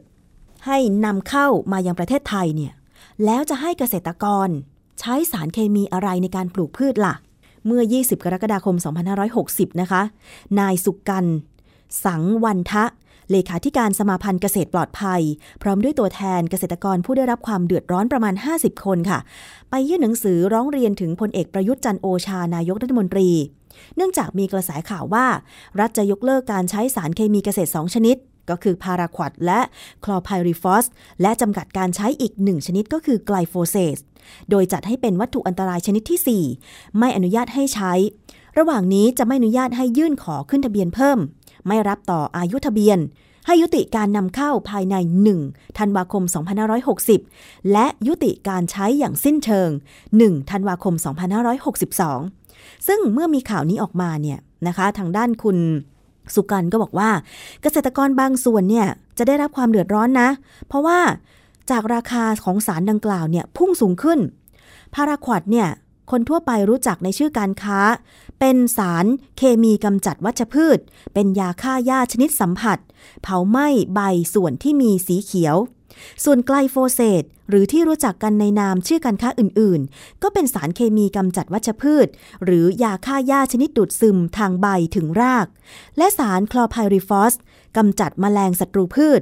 [0.67, 2.73] ให้นำเข้ามายังประเทศไทยเนี่ย
[3.25, 4.49] แล้วจะให้เกษตรกร
[5.01, 7.15] ใช้สารเคมีอะไรในการปลูกพืชล่ะ
[7.67, 8.77] เมื่อ 20 กรกฎาคม
[9.29, 10.03] 2560 นะคะ
[10.61, 11.27] นายสุกัน
[12.05, 12.85] สังวันทะ
[13.31, 15.23] เลขาธิการสมาพันธ์เกษตรปลอดภัย
[15.63, 19.19] พร้อมด้วยตัวแทนเกษตรกรผู้ได้รับความเดือดร้อนประมาณ 50 คนค่ะ
[19.71, 23.29] ไปยื่นหนังสือร้องเรียนถึงพลเอกประยุทธ์จันโอชานายกรัฐมนตรี
[23.97, 25.27] เนื่องจากมีกระแสข่าวว่า
[25.81, 28.17] รัฐจะยกเลิกการใช้สารเคมีเกษตร 2 ชนิด
[28.51, 29.61] ก็คือพาราควอตและ
[30.05, 30.85] คลอร์ไพริฟอส
[31.23, 33.99] และจำกัดการใช้อีกหนึ่งชนิดก็คือไกลโฟเซต
[34.51, 37.93] โดยจัดให้เป็นวัตถุอันตรายชนิดที่ 4 ไม่อนุญาตให้ใช้
[38.59, 41.19] ระหว่างนี้จะไม่อนุญาตให้ยื่นขอขึ้นทะเบียนเพิ่ม
[41.67, 42.99] ไม่รับต่ออายุทะเบียน
[43.47, 44.97] ให้ยุติการนำเข้าภายใน
[45.37, 46.23] 1 ธันวาคม
[46.99, 49.69] 2560 และยุติการใช้อย่างสิ้นเชิง
[50.11, 50.95] 1 ธันวาคม
[52.11, 55.59] 2562 ซึ่งเมื่อมีข่าวนี้ออกมาเนี่ยนะคะทางด้านคุณ
[56.35, 57.11] สุกันก็บอกว่า
[57.63, 58.87] เกษตรกรบางส่วนเนี่ย
[59.19, 60.29] จะได้รับความเดือดร้อนนะ
[60.69, 60.99] เพราะว่า
[61.71, 64.19] จากราคาของสารดังกล่าวเนี่ยพุ่งสูงขึ้น
[64.95, 65.69] พาราควดเนี่ย
[66.11, 67.81] คนทั่วไปรู้จักในชื่อการค้า
[68.41, 69.07] เป็นสาร
[69.37, 70.79] เคมีกำจัดวัชพืช
[71.15, 72.79] เป็นยาฆ่าหญ้าชนิดสัมผัส
[73.23, 74.01] เผาไหม้ใบ
[74.35, 75.57] ส่วนที่มีสีเขียว
[76.25, 82.07] ส่วนไกลโฟเซตหรือที่รู้จักกันในนามชื่อการค้าอื่นๆ ก็เป็นสารเคมีกำจัดวัชพืช
[82.45, 85.47] หรือยาฆ่าหญ้าชนิดดูดซึมทางใบถึงราก
[85.99, 87.35] และสารคลอไพริฟอส
[87.77, 89.21] กำจัดแมลงศัตรูพืช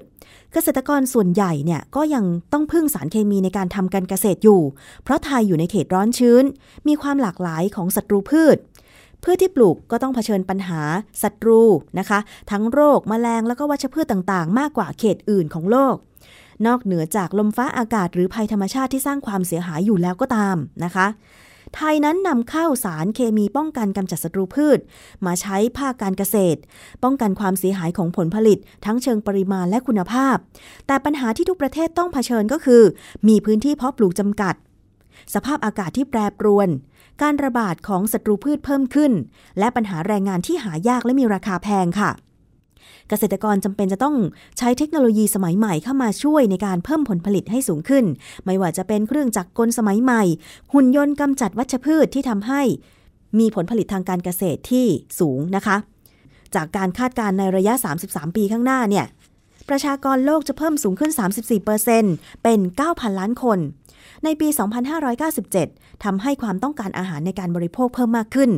[0.53, 4.63] เกษตรกรส่วนใหญ่เนี่ยก็ยังต้องพึ่งสารเคมีในการทำการเกษตรอยู่
[5.03, 6.45] เพราะไทยอยู่ในเขตร้อนชื้น
[6.89, 8.57] มีความหลากหลายของศัตรูพืช
[9.23, 10.81] พืชที่ปลูกก็ต้องเผชิญปัญหา
[11.23, 11.61] ศัตรู
[11.99, 12.19] นะคะ
[12.51, 15.97] ทั้งโรคแมลงแล้วก็วัชพืชต่างๆ มากกว่าเขตอื่นของโลก
[16.67, 21.07] นอกเหนือจากลมฟ้าอากาศหรือภัยธรรมชาติที่สร้างความเสียหายอยู่แล้วก็ตามนะคะ
[21.75, 24.79] ไทยนั้นนำเข้าสารเคมีป้องกันกำจัดศัตรูพืช
[25.27, 26.61] มาใช้ภาคการเกษตร
[27.03, 30.37] ป้องกันความเสียหายของผลผลิต ทั้งเชิงปริมาณและคุณภาพ
[30.87, 32.83] แต่ปัญหาที่ทุกประเทศต้องเผชิญก็คือ
[33.29, 34.55] มีพื้นที่เพาะปลูกจำกัด
[35.35, 36.69] สภาพอากาศที่แปรปรวน
[37.23, 39.13] การระบาดของศัตรูพืชเพิ่มขึ้น
[39.59, 42.11] และปัญหาแรงงานที่หายากและมีราคาแพงค่ะ
[43.09, 44.17] เกษตรกรจำเป็นจะต้อง
[44.59, 48.05] ใช้เทคโนโลยีสมัยใหม่เข้ามาช่วยในการเพิ่มผลผลิตให้สูงขึ้น
[48.45, 50.23] ไม่ว่าจะเป็นเครื่องจักรกลสมัยใหม่
[50.73, 52.63] หุ่นยนต์กำจัดวัชพืชที่ทำให้
[53.39, 54.87] มีผลผลิตทางการเกษตรที่
[55.21, 55.77] สูงนะคะ
[56.55, 59.07] จากการคาดการณ์ในระยะ 33 ปีข้างหน้าเนี่ย
[59.69, 61.13] ประชากรโลกจะเพิ่มสูงขึ้น
[61.77, 63.59] 34%เป็น 9,000 ล้านคน
[64.25, 64.49] ในปี
[65.27, 68.51] 2597ทำให้ความต้องการอาหารในการบริโภคเพิ่มมากขึ้น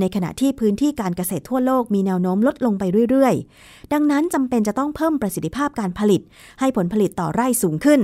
[0.00, 3.34] ในขณะที่พื้นที่การเกษตรทั่วโลกมีแนวโน้มลดลงไปเรื่อย
[3.64, 6.20] ๆ ดังนั้นจำเป็นจะต้องเพิ่มประสิทธิภาพการผลิต
[6.60, 8.00] ให้ผลผลิตต่อไร่สูงขึ้น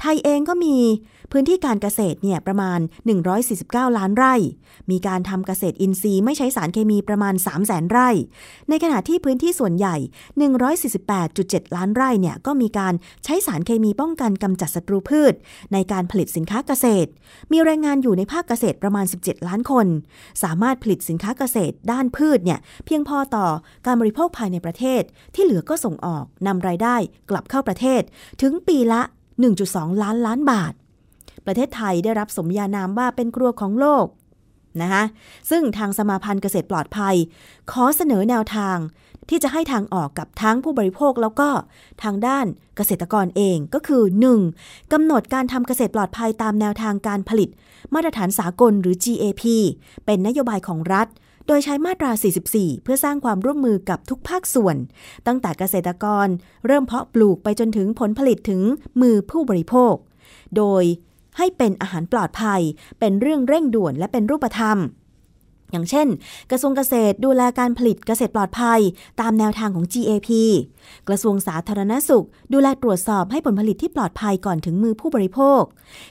[0.00, 0.76] ไทยเองก็มี
[1.32, 2.78] พื้นที่การเกษตรเนี่ยประมาณ
[3.38, 4.34] 149 ล้านไร่
[4.90, 8.08] มีการทำเกษตรอินทรีย์ไม่ใช้สารเคมีประมาณ 3 0 0แสนไร่
[8.68, 9.96] ในขณะที่พื้นที่ส่วนใหญ่
[11.06, 12.94] 148.7 ล้านไร่เนี่ยก็มีการ
[13.24, 15.34] ใช้สารเคมีป้องกันกำจัดศัตรูพืช
[15.72, 17.10] ในการผลิตสินค้าเกษตร
[17.52, 19.86] มีแรงงานอยู่ในภาคเกษตรประมาณ 17 ล้านคน
[20.42, 23.46] สามารถผลิตสินค้าเกษตรด้านพืชเนี่ยเพียงพอต่อ
[23.86, 25.02] การบริโภคภายในประเทศ
[25.34, 26.96] ที่เหลือก็ส่งออกนำรายได้
[27.30, 28.02] กลับเข้าประเทศ
[28.42, 29.02] ถึงปีละ
[29.44, 30.72] 1.2 ล้านล้านบาท
[31.46, 34.06] ประเทศไทยได้รับสมญานามว่าเป็นครัวของโลก
[34.82, 35.04] นะคะ
[35.50, 37.14] ซึ่งทางสมาพันธ์เกษตรปลอดภัย
[37.70, 38.76] ขอเสนอแนวทาง
[39.28, 41.48] ที่จะให้ทางออกกับทั้งผู้บริโภคแล้วก็
[42.02, 44.02] ทางด้านเกษตรกรเองก็คือ
[44.48, 44.92] 1.
[44.92, 47.48] กำหนดการทำเกษตรปลอดภัยตามแนวทางการผลิต
[47.94, 49.42] มาตรฐานสากลหรือ GAP
[50.06, 51.06] เป็นนโยบายของรัฐ
[51.46, 52.10] โดยใช้มาตรา
[52.48, 54.76] 44 เพื่อสร้างความร่วมมือกับทุกภาคส่วน
[55.26, 56.26] ตั้งแต่เกษตรกร
[56.66, 58.62] เริ่มเพาะปลูกไปจนถึงผลผลิตถึง
[59.00, 59.94] มือผู้บริโภค
[60.56, 60.84] โดย
[61.38, 62.60] ให้เป็นอาหารปลอดภัย
[63.00, 64.78] เป็นเรื่องเร่งด่วนและเป็นรูปธรรม
[65.72, 66.08] อย่างเช่น
[66.50, 68.80] กระทรวงเกษตรดูแลการผลิตเกษตรปลอดภัย
[69.20, 70.30] ตามแนวทางของ GAP
[71.08, 75.62] กระทรวงสาธารณสุข ดูแลตรวจสอบให้ผลผลิตที่ปลอดภัยก่อนถึงมือผู้บริโภค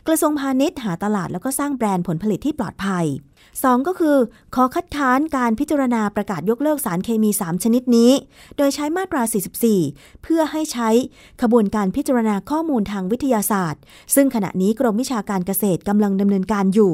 [0.07, 3.05] กระทรวงพาณิชย์หาตลาดแล้วก็สร้างแบรนด์ผลผลิตที่ปลอดภัย
[3.43, 4.17] 2 ก็คือ
[4.55, 8.11] ขอคัดค้านการพิจารณาประกาศยกเลิกสารเคมี 3 ชนิดนี้
[8.57, 9.21] โดยใช้มาตรา
[9.73, 10.89] 44 เพื่อให้ใช้
[11.41, 13.81] ขบวนการพิจารณาข้อมูลทางวิทยาศาสตร์
[14.15, 16.93] ซึ่งขณะนี้กรมวิชาการเกษตรกำลังดำเนินการอยู่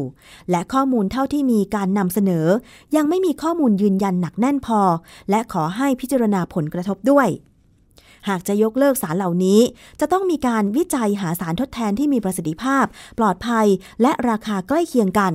[0.52, 2.48] และข้อมูลเท่าที่มีการนำเสนอ
[2.96, 4.82] ยังไม่มีข้อมูลยืนยันหนักแน่นพอ
[5.30, 7.30] และขอให้พิจารณาผลกระทบด้วย
[8.30, 9.60] หากจะยกเลิกสารเหล่านี้
[10.00, 12.86] จะต้องมีการวิจัยหาสารทดแทนที่มีประสิทธิภาพ
[13.20, 13.68] ปลอดภัย
[14.02, 15.34] และราคาใกล้เคียงกัน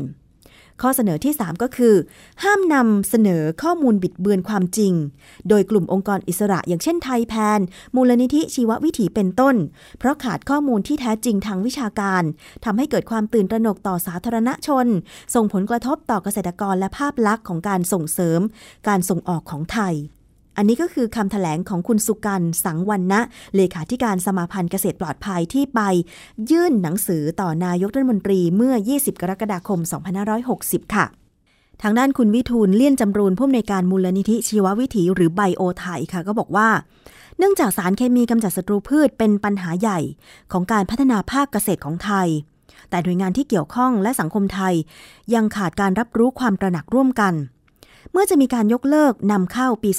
[0.83, 1.95] ข้อเสนอที่ 3 ก็คือ
[2.43, 4.93] ห้ามนำเสนอข้อมูลบิดเบือนความจริง
[5.49, 7.61] โดยกลุ่มองค์กรอิสระอย่างเช่นไทยแพน
[7.95, 9.57] มูลนิธิชีววิถีเป็นต้น
[9.99, 12.23] เพราะขาดข้อมูลที่แท้จริงทางวิชาการ
[12.65, 14.87] ทำให้เกิดความตื่นตระหนกต่อสาธารณชน
[15.35, 18.41] ส่งผลกระทบต่อเกษตรกรและภาพลักษณ์ของการส่งเสริม
[18.89, 19.95] การส่งออกของไทย
[20.57, 23.21] อันนี้ก็คือคำถแถลงของคุณสุกันสังวันนะ
[23.57, 25.81] เลขาธิการสมาพันธ์เกษตรปลอดภัยที่ไป
[26.51, 29.81] ยื่นหนังสือต่อนายกรัฐมนตรีเมื่อ 20 กรกฎาคม
[30.37, 31.07] 2560 ค่ะ
[31.83, 36.69] ทางด้านคุณวิทูลเลี่ยนจำรูนผู้อำนวยการมูลนิธิชีววิถีหรือไบโอไทยค่ะ ก็บอกว่า
[37.39, 39.99] เนื่องจากสารเคมีกำจัดศัตรูพืชเป็นปัญหาใหญ่
[40.53, 42.29] ของการพัฒนาภาคเกษตรของไทย
[42.91, 44.75] แต่หน่วยงานที่เกี่ยวข้องและสังคมไทย
[45.35, 47.35] ยังขาดการรับรู้ความตระหนักร่วมกัน
[48.13, 49.91] เมื่อจะมีการยกเลิกนำเข้าปี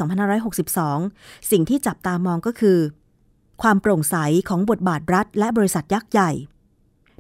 [0.72, 2.80] 2562 สิ่งที่จับตามองก็คือ
[3.62, 4.16] ความโปร่งใส
[4.50, 6.32] ของบทบาทรัฐ และบริษัทยักษ์ใหญ่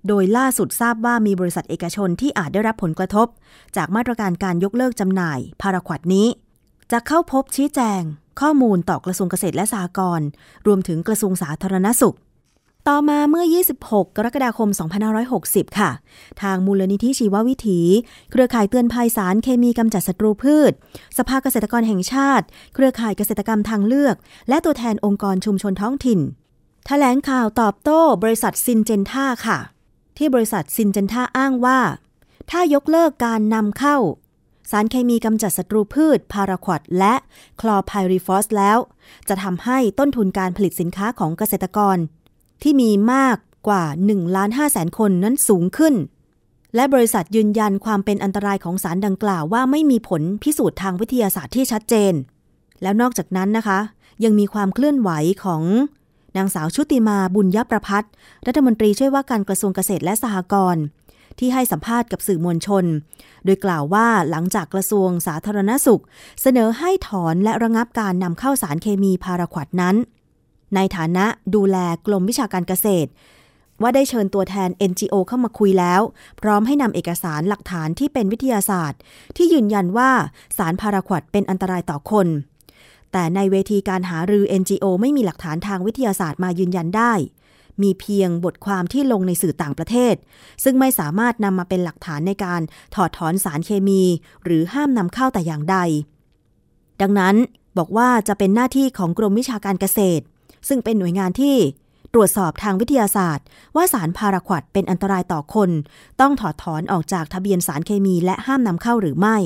[0.07, 3.27] โดยล่าสุดทราบว่ามีบริษัทเอกชนที่อาจได้รับผลกระทบ
[3.75, 6.27] จากมาตรการการยกเลิกจำหน่ายพาราควดนี้
[6.91, 8.01] จะเข้าพบชี้แจง
[8.41, 10.27] ข้อมูลต่อกระทรวงเกษตรและสหกรณ์
[10.67, 12.17] รวมถึงกระทรวงสาธารณสุข
[12.91, 13.45] ต่อมาเมื่อ
[13.77, 14.69] 26 กรกฎาคม
[15.23, 15.91] 2560 ค่ะ
[16.41, 17.79] ทางมูลนิธิชีววิถี
[18.31, 20.71] เครือข่ายเตือนภัยสารเคมีกำจัดศัตรูพืช
[21.17, 24.15] สภาเกษตรกรแห่งชาติ เครือข่ายเกษตรกรรมทางเลือก
[24.49, 26.19] และตัวแทนองค์กรชุมชนท้องถิ่น
[26.87, 29.59] แถลงข่าวตอบโต้บริษัทซินเจนท่าค่ะ
[30.17, 31.79] ที่บริษัทซินเจนท่าอ้างว่า
[32.51, 33.97] ถ้ายกเลิกการนำเข้า
[34.71, 37.15] สารเคมีกำจัดศัตรูพืช พาราควดและ
[37.61, 38.77] คลอไพริฟอสแล้ว
[39.29, 41.97] จะทำให้ต้นทุนการผลิตสินค้าของเกษตรกร
[42.61, 43.37] ที่มีมาก
[43.67, 45.95] กว่า1ล้าน5แสนคนนั้นสูงขึ้น
[46.75, 52.13] และบริษัทยืนยันความเป็นอันตรายของสารดังกล่าวว่าไม่มีผลพิสูจน์ทางวิทยาศาสตร์ที่ชัดเจน
[52.81, 53.79] แล้วนอกจากนั้นนะคะ
[54.23, 55.09] ยังมีความเคลื่อนไหว
[55.43, 55.63] ของ
[56.37, 58.11] นางสาวชุติมาบุญยประพัฒน์
[58.47, 60.83] รัฐมนตรีช่วยว่าการกระทรวงเกษตรและสหกรณ์
[61.39, 62.85] ที่ให้สัมภาษณ์กับสื่อมวลชน
[63.45, 66.01] โดยกล่าวว่าหลังจากกระทรวงสาธารณสุข
[66.41, 69.95] เสนอให้ถอนและระงับการนำเข้าสารเคมีพาราควดนั้น
[70.75, 73.09] ในฐานะดูแลกรมวิชาการเกษตร
[73.81, 76.01] ว่าได้เชิญตัวแทน NGO เข้ามาคุยแล้ว
[76.41, 78.99] พร้อมให้นำเอกสารหลักฐานที่เป็นวิทยาศาสตร์
[79.35, 80.11] ที่ยืนยันว่า
[80.57, 82.27] สารพาราควดเป็นอันตรายต่อคน
[83.11, 87.13] แต่ในเวทีการหารือ NGO ไม่มีหลักฐานทางวิทยาศาสตร์มายืนยันได้
[87.81, 90.15] มีเพียงบทความที่ลงในสื่อต่างประเทศ
[90.63, 92.61] ซึ่งไม่สามารถนำมาเป็นหลักฐานในการ
[92.95, 94.03] ถอดถอนสารเคมี
[94.43, 95.77] หรือห้ามนำเข้าแต่อย่างใด
[97.01, 97.35] ดังนั้น
[97.77, 100.23] บอกว่าจะเป็นหน้าที่ของกรมวิชาการเกษตร
[100.67, 101.57] ซึ่งเป็นหน่วยงานที่
[102.13, 103.45] ตรวจสอบทางวิทยาศาสตร์
[103.75, 105.69] ว่าสารพาราควดเป็นอันตรายต่อคน
[106.21, 109.37] ต้องถอดถอนออกจากทะเบียนสารเคมีและห้ามนำเข้าหรือไม่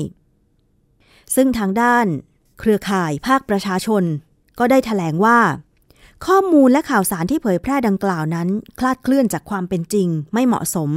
[1.34, 2.06] ซึ่งทางด้าน
[2.60, 4.04] เครือข่ายภาคประชาชน
[4.58, 5.38] ก็ได้ถแถลงว่า
[6.26, 8.48] ข้อมูลและข่าวสารที่เผยแพร่ดังกล่าวนั้น
[8.78, 10.90] คลาดเคลื่อนจากความเป็นจริง ไม่เหมาะสม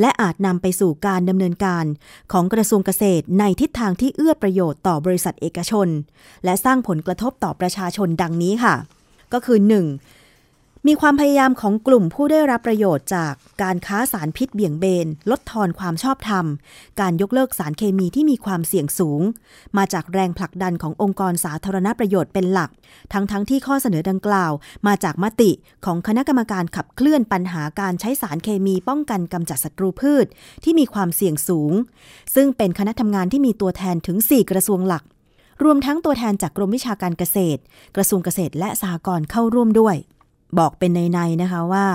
[0.00, 1.84] และอาจนำไปสู่การดำเนินการ
[2.32, 5.88] ของกระทรวงเกษตรในทิศทางที่เอื้อประโยชน์ต่อบริษัทเอกชน
[6.44, 8.74] และสร้างผลกระทบต่อประชาชนดังนี้ค่ะ
[9.32, 9.70] ก็คือ 1.
[10.88, 16.46] มีความพยายามของกลุ่มผู้ได้รับประโยชน์จากการค้าสารพิษเบี่ยงเบน ลดทอนความชอบธรรม
[17.00, 19.20] การยกเลิกสารเคมีที่มีความเสี่ยงสูง
[19.76, 22.70] มาจากแรงผลักดันขององค์กรสาธารณประโยชน์เป็นหลัก
[23.12, 24.52] ทั้งๆทที่ข้อเสนอดังกล่าว
[24.86, 25.50] มาจากมติ
[25.84, 30.26] ของคณะกรรมการขับเคลื่อนปัญหาการใช้สารเคมีป้องกันกำจัดศัตรูพืช
[30.64, 31.72] ที่มีความเสี่ยงสูง
[32.34, 35.04] ซึ่งเป็นคณะทำงานที่มีตัวแทนถึง 4 กระทรวงหลัก
[35.64, 37.60] รวมทั้งตัวแทนจากกรมวิชาการเกษตร
[37.96, 39.96] กระทรวงเกษตรและสหกรณ์เข้าร่วมด้วย
[40.58, 41.86] บอกเป็นใน ๆ นะคะว่า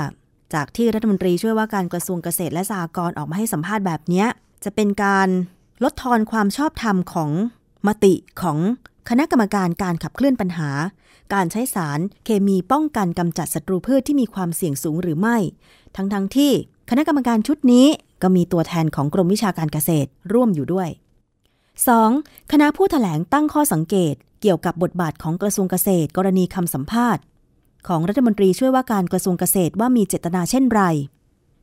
[0.54, 4.26] จากที่รัฐมนตรีช่วยว่าการกระทรวงเกษตรและสหกรณ์ออกมาให้สัมภาษณ์แบบนี้
[4.64, 5.30] จะเป็นการ
[5.84, 7.32] ลดทอนความชอบธรรมของ
[7.88, 8.58] มติของ
[9.10, 10.70] คณะกรรมการการขับเคลื่อนปัญหา
[11.34, 15.38] การใช้สารเคมีป้องกันกำจัดศัตรูพืชที่มีความเสี่ยงสูงหรือไม่
[15.96, 16.52] ทั้งๆทที่
[16.90, 17.88] คณะกรรมการชุดนี้
[18.22, 20.90] ก็มีตัวแทนของกรมวิชาการเกษตรร่วมอยู่ด้วย
[21.82, 22.52] 2.
[22.52, 27.24] คณะผู้ถแถลงตั้งข้อสังเกต เกี่ยวกับบทบาทของกระทรวงเกษตร กรณีคำสัมภาษณ์
[27.88, 30.82] ของรัฐมนตรีช่วยว่าการกระทรวงเกษตรว่ามีเจตนาเช่นไร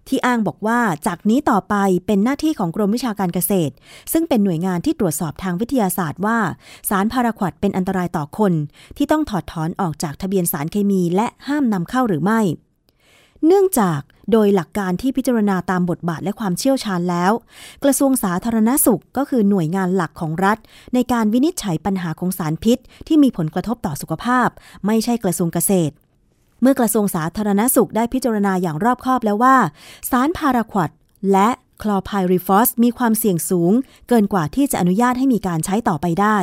[0.08, 1.74] ที่อ้างบอกว่าจากนี้ต่อไป
[2.06, 3.72] เป็นหน้าที่ของกรมวิชาการเกษตร
[4.12, 6.38] ซึ่งเป็นหน่วยงานที่ตรวจสอบทางวิทยาศาสตร์ว่า
[6.88, 8.52] สารพาราควดเป็นอันตรายต่อคน
[8.96, 12.40] ที่ต้องถอดถอนออกจากทะเบียนสารเคมี และห้ามนำเข้าหรือไม่
[13.46, 14.00] เนื่องจาก
[14.32, 17.32] โดยหลักการที่พิจารณาตามบทบาทและความเชี่ยวชาญแล้ว
[17.84, 20.58] กระทรวงสาธารณสุขก็คือหน่วยงานหลักของรัฐ
[20.94, 24.48] ในการวินิจฉัยปัญหาของสารพิษ ที่มีผลกระทบต่อสุขภาพ
[24.86, 25.94] ไม่ใช่กระทรวงเกษตร
[26.60, 29.56] เมื่อกระทรวงสาธารณสุขได้พิจารณาอย่างรอบคอบแล้วว่า
[30.10, 30.90] สารพาราควด
[31.32, 31.48] และ
[31.82, 33.72] คลอไพริฟอสมีความเสี่ยงสูง
[34.08, 36.38] เกินกว่าที่จะอนุญาตให้มีการใช้ต่อไปได้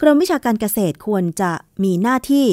[0.00, 1.52] กรมวิชาการเกษตรควรจะ
[1.84, 2.46] มีหน้าที่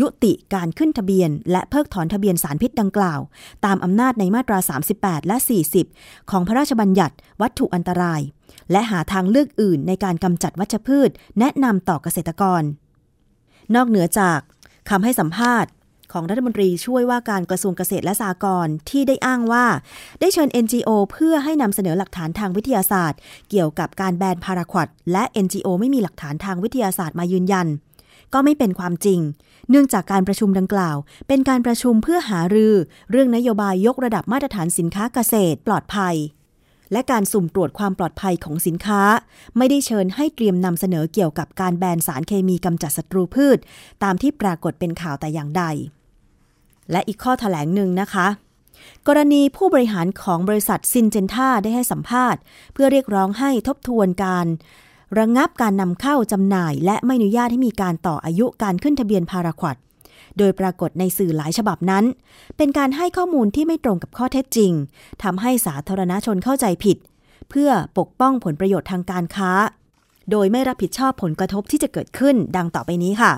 [0.00, 3.20] ยุติการขึ้นทะเบียน และเพิกถอนทะเบียนสารพิษดังกล่าว
[3.64, 4.58] ตามอำนาจในมาตรา
[4.94, 5.36] 38 และ
[5.82, 8.20] 40 ของพระราชบัญญัติวัตถุอันตราย
[8.72, 12.62] และหาทางเลือกอื่นในการกำจัดวัชพืช แนะนำต่อเกษตรกร
[13.74, 14.38] นอกเหนือจาก
[14.90, 15.70] คำให้สัมภาษณ์
[16.12, 19.66] ของรัฐมนตรีช่วยว่าการกระทรวงเกษตรและสหกรณ์ที่ได้อ้างว่า
[20.20, 23.18] ได้เชิญ NGO เพื่อให้นำเสนอหลักฐานทางวิทยาศาสตร์
[23.50, 27.66] เกี่ยวกับการแบนพาราควดและ NGO ไม่มีหลักฐานทางวิทยาศาสตร์มายืนยัน
[28.34, 29.20] ก็ไม่เป็นความจริง
[29.70, 30.96] เนื่องจากการประชุมดังกล่าว
[31.28, 32.74] เป็นการประชุมเพื่อหารือ
[33.10, 36.16] เรื่องนโยบายยกระดับมาตรฐานสินค้าเกษตร ปลอดภัย
[36.92, 39.02] และการสุ่มตรวจความปลอดภัยของสินค้า
[39.56, 43.58] ไม่ได้เชิญให้เตรียมนำเสนอเกี่ยวกับการแบนสารเคมีกำจัดศัตรูพืช
[44.02, 45.64] ตามที่ปรากฏเป็นข่าวแต่อย่างใด
[46.90, 48.26] และอีกข้อถแถลงหนึ่งนะคะ
[49.08, 52.40] กรณีผู้บริหารของบริษัทซินเจนท่าได้ให้สัมภาษณ์
[52.72, 54.46] เพื่อเรียกร้องให้ทบทวนการ
[55.18, 59.76] ระงงับการนำเข้าจำหน่าย และไม่อนุญาตให้มีการต่ออายุการขึ้นทะเบียนพาราควด
[60.38, 62.04] โดยปรากฏในสื่อหลายฉบับนั้น
[62.56, 64.72] เป็นการให้ข้อมูลที่ไม่ตรงกับข้อเท็จจริง
[65.22, 66.96] ทำให้สาธารณชนเข้าใจผิด
[67.50, 69.50] เพื่อปกป้องผลประโยชน์ทางการค้า
[70.30, 73.32] โดยไม่รับผิดชอบผลกระทบที่จะเกิดขึ้นดังต่อไปนี้ค่ะ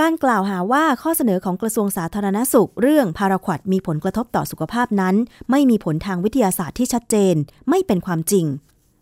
[0.00, 5.14] การกล่าวหาว่าข้อเสนอของกระทรวงสาธารณสุข เรื่องพาราควอตมีผลกระทบต่อสุขภาพนั้น
[5.50, 7.34] ไม่มีผลทางวิทยาศาสตร์ที่ชัดเจน
[7.68, 8.46] ไม่เป็นความจริง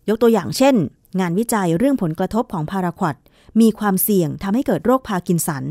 [0.09, 0.77] ยกตัวอย่างเช่น
[1.21, 3.17] งานวิจัยเรื่องผลกระทบของพาราควอต
[3.61, 5.65] มีความเสี่ยงทำให้เกิดโรคพาร์กินสัน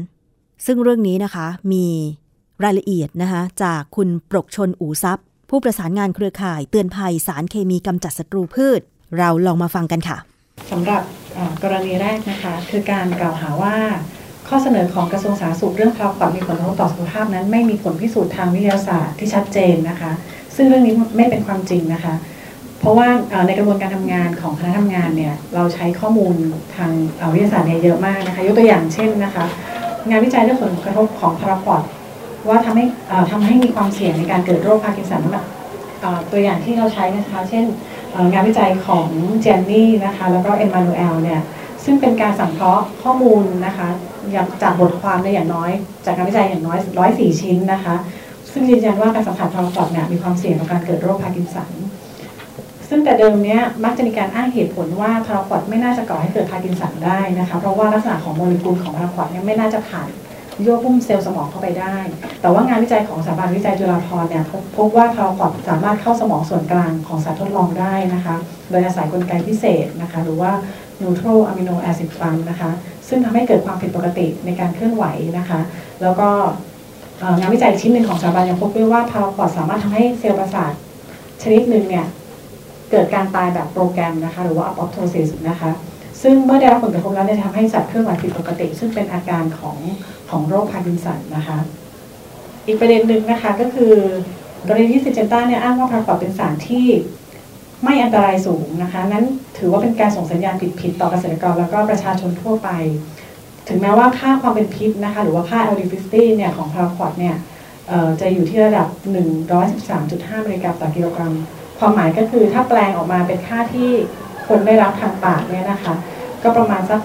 [0.65, 1.85] ซึ่งเรื่องนี้นะคะมี
[2.63, 5.19] รายละเอียดนะคะจากคุณปรกชนอูซับ
[5.49, 8.81] ผู้ประสานงานเครือข่ายเตือนภัยสารเคมีกำจัดศัตรูพืช
[9.17, 10.17] เราลองมาฟังกันค่ะ
[10.71, 11.01] สำหรับ
[11.63, 13.75] กรณีแรกนะคะคือการกล่าวหาว่า
[14.47, 20.11] ข้อเสนอของกระทรวงสาธารณสุขเรื่องพารามีผลกระทบต่อสุขภาพนั้น ไม่มีผลพิสูจน์ทางวิทยาศาสตร์ที่ชัดเจนนะคะ
[20.55, 22.13] ซึ่งเรื่องนี้ไม่เป็นความจริงนะคะ
[22.79, 23.07] เพราะว่า
[23.47, 26.35] ในกระบวนการทำงานของคณะทำงานเนี่ยเราใช้ข้อมูล
[26.75, 26.91] ทาง
[27.33, 29.45] วิทยาศาสตร์เนี่ยเยอะมากนะคะยกตัวอย่างเช่นนะคะ
[30.09, 31.83] งานวิจัยเรื่องผลกระทบของพาราควอต
[32.47, 32.85] ว่าทำให้
[33.31, 35.21] ทำให้มีความเสี่ยงในการเกิดโรคพาร์กินสัน
[36.31, 37.65] ตัวอย่างที่เราใช้นะคะ เช่น
[38.31, 39.07] งานวิจัยของ
[39.41, 41.41] เจนนี่นะคะแล้วก็เอ็มมานูเอลเนี่ย
[41.83, 43.87] ซึ่งเป็นการสังเคราะห์ข้อมูลนะคะ
[44.63, 45.71] จากบทความในอย่างน้อย
[46.05, 47.95] จากการวิจัยอย่างน้อยร้อยสี่ชิ้นนะคะ
[48.51, 51.69] ซึ่งยืนยันว่าการสัมผัสทางปอดเนี่ยมีความเสี่ยงต่อการเกิดโรคพาร์กินสัน
[52.89, 60.09] ซึ่งแต่เดิมเนี้ยมักจะมีการอ้างเหตุผลว่าพาราควอตไม่น่าจะก่อให้เกิดพาร์กินสันได้นะคะเพราะว่าลักษณะของโมเลกุลของพาราควอตเนี่ยไม่น่าจะผ่าน
[60.65, 61.97] ยั่วพุ่มเซลล์สมองเข้าไปได้
[62.41, 64.43] แต่ว่างานวิจัยของสถาบันวิจัยจุฬาภรณ์เนี่ย
[64.77, 68.35] พบว่าพาราควอดสามารถเข้าสมองส่วนกลางของสัตว์ทดลองได้นะคะ
[68.69, 70.51] โดยอาศัยกลไกพิเศษนะคะหรือว่า
[71.01, 72.69] neutral amino acid pump นะคะ
[73.07, 75.05] ซึ่งทำให้เกิดความผิดปกติในการเคลื่อนไหว
[75.37, 75.59] นะคะ
[76.01, 76.29] แล้วก็
[77.39, 80.71] งานวิจัยชิ้นหนึ่งของสถาบันยังพบด้วยว่าพาราควอดสามารถทำให้เซลล์ประสาท
[81.43, 82.05] ชนิดหนึ่งเนี่ย
[82.91, 85.71] เกิดการตายแบบโปรแกรมนะคะหรือว่าออฟโทซิสนะคะ
[86.21, 89.77] ซึ่งเมื่อได้รับผลกระทบแล้วจะทำให้สัตว์เคลื่อนไหวผิดปกติ ซึ่งเป็นอาการของ
[90.29, 91.57] ของโรคพาร์กินสันนะคะ
[92.65, 93.93] อีกประเด็นหนึ่งนะคะก็คือ
[94.67, 96.85] กรณีที่ซินเจนทาเนี่ยอ้างว่าพาราควอตเป็นสารที่
[97.83, 99.25] ไม่อันตรายสูงนะคะ นั้น
[99.57, 102.69] ถือว่าเป็นการส่งสัญญาณผิดๆต่อเกษตรกรแล้วก็ประชาชนทั่วไป
[103.67, 107.35] ถึงแม้ว่าค่าความเป็นพิษนะคะ หรือว่าค่า LD50 เนี่ยของพาราควอตเนี่ย
[108.21, 108.87] จะอยู่ที่ระดับ
[109.67, 111.33] 113.5มิลลิกรัมต่อกิโลกรัม
[111.79, 113.91] ความหมายก็คือถ้าแปลงออกมาเป็นค่าที่
[114.47, 115.93] คนได้รับทางปากเนี่ยนะคะ
[116.43, 116.99] ก็ประมาณสัก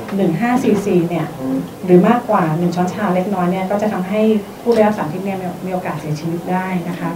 [0.00, 1.26] 6.15 ซีซีเนี่ย
[1.84, 4.20] หรือมากกว่า 1 ช้อนชาเล็กน้อยเนี่ยก็จะทำให้
[4.62, 7.10] ผู้ได้รับสารพิษเนี่ยมีโอกาสเสียชีวิตได้นะคะ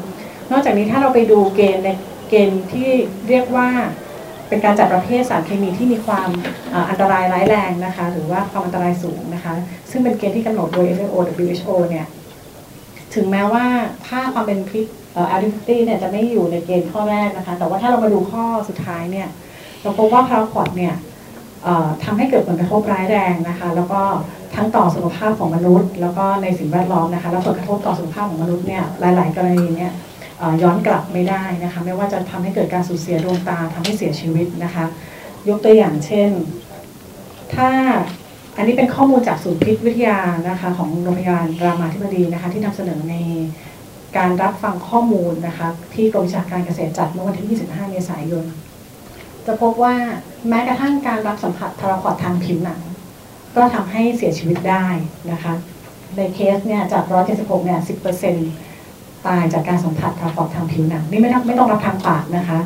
[0.51, 1.89] นอกจากนี้ถ้าเราไปดูเกณฑ์ใน
[2.29, 2.89] เกณฑ์ที่
[3.29, 3.69] เรียกว่า
[4.49, 6.29] เป็นการจัดประเภทสารเคมีที่มีความ
[6.91, 9.53] อันตรายร้ายแรงนะคะหรือว่าความอันตรายสูงนะคะ
[9.91, 12.07] ซึ่งเป็นเกณฑ์ที่กำหนดโดย FAO WHO เนี่ย
[13.15, 13.65] ถึงแม้ว่า
[14.09, 14.87] ค่าความเป็นพิษ
[15.17, 19.29] อ่อ acidity เนี่ยจะไม่อยู่ในเกณฑ์ข้อแรกนะคะ แต่ว่าถ้าเรามาดูข้อสุดท้ายเนี่ย
[19.83, 20.95] เราพบว่าพาราคอดเนี่ย
[22.05, 24.01] ทำให้เกิดผลกระทบร้ายแรงนะคะ แล้วก็
[24.55, 29.93] ทั้งต่อสุขภาพของมนุษย์ แล้วก็ในสิ่งแวดล้อมนะคะ แล้วผลกระทบต่อสุขภาพของมนุษย์เนี่ยหลาย ๆ กรณีเนี่ย
[30.63, 34.85] ย้อนกลับไม่ได้นะคะ ไม่ว่าจะทำให้เกิดการสูญเสียดวงตาทำให้เสียชีวิตนะคะ
[35.49, 36.31] ยกตัวอย่างเช่น
[37.55, 37.69] ถ้า
[38.57, 43.17] อันนี้เป็นข้อมูลจากศูนย์พิษวิทยานะคะของโรงพยาบาลรามาธิบดีนะคะ ที่นำเสนอใน
[44.17, 48.45] การรับฟังข้อมูลนะคะที่กรมวิชาการเกษตรจัดเมื่อวันที่ 25 เมษายน
[49.47, 49.95] จะพบว่า
[50.49, 52.81] แม้กระทั่งการรับสัมผัสทรคอดทางผิวหนัง
[53.57, 54.87] ก็ทำให้เสียชีวิตได้
[55.33, 55.55] นะคะ
[56.17, 57.05] ในเคสเนี่ยจาก
[57.35, 57.81] 176 เนี่ย
[58.53, 62.59] 10%ตายจากการสัมผัสทรคอดทางผิวหนัง นี่ไม่ต้องไม่ต้องรับทางปากนะคะ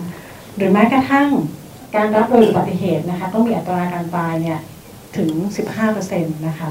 [0.57, 1.29] หรือแม้กระทั่ง
[1.97, 4.59] การรับโดยอุบัติเหตุนะคะก็มีอัตราการตายเนี่ย
[5.17, 5.31] ถึง
[5.89, 6.71] 15%นะคะ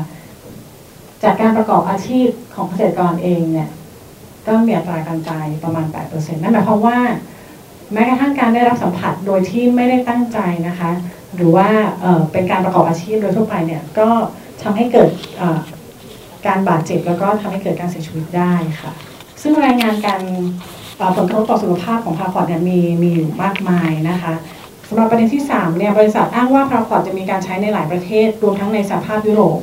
[1.24, 3.70] จากการประกอบอาชีพของเกษตรกรเองเนี่ย
[4.48, 6.98] ก็มีอัตราการตายประมาณ 8%นั่นหมายความว่า
[7.94, 10.92] แม้กระทั่งการได้รับสัมผัสโดยที่ไม่ได้ตั้งใจนะคะ
[11.36, 11.68] หรือว่า
[12.02, 14.10] เเป็นการประกอบอาชีพโดยทั่วไปเนี่ยก็
[14.64, 15.10] ทำให้เกิด
[16.48, 18.92] การบาดเจ็บแล้วก็ทำให้เกิดการเสียชีวิตได้ค่ะ
[19.42, 20.22] ซึ่งรายงานการ
[21.16, 24.34] ผลกระทบต่อสุขภาพของพาราคอดเนี่ยมีมีอยู่มากมายนะคะ
[24.88, 29.60] สำหรับประเด็นที่3เนี่ยบริษัทอ้างว่าพาราคอดจะมีการใช้ในหลายประเทศ รวมทั้งในสหภาพยุโรป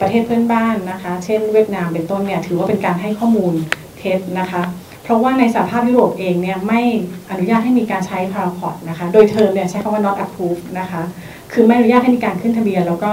[0.00, 3.54] ประเทศเพื่อนบ้านนะคะ เช่น เวียดนามเป็นต้นเนี่ยถือว่าเป็นการให้ข้อมูล
[4.00, 4.62] เท็จนะคะ
[5.02, 6.80] เพราะว่าในสหภาพยุโรปเองเนี่ยไม่
[7.30, 11.02] อนุญาตให้มีการใช้พาราควอดนะคะ โดยเทอมเนี่ยใช้คำว่า not approved นะคะ
[11.52, 13.12] คือไม่อนุญาตให้มีการขึ้นทะเบียนแล้วก็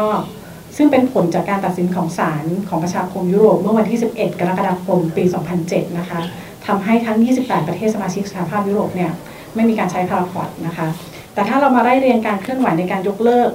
[0.78, 5.24] ซึ่งเป็นผลจากการตัดสินของศาลของประชาคมยุโรปเมื่อวันที่ 11 กรกฎาคม ปี
[5.62, 6.22] 2007 นะคะ
[6.68, 9.12] ทำให้ทั้ง 28 ประเทศสมาชิกสหภาพยุโรปเนี่ย
[9.56, 10.88] ไม่มีการใช้พาราควอดนะคะ
[11.34, 13.50] แต่ถ้าเรามาไล่เรียงการเคลื่อนไหวในการยกเลิก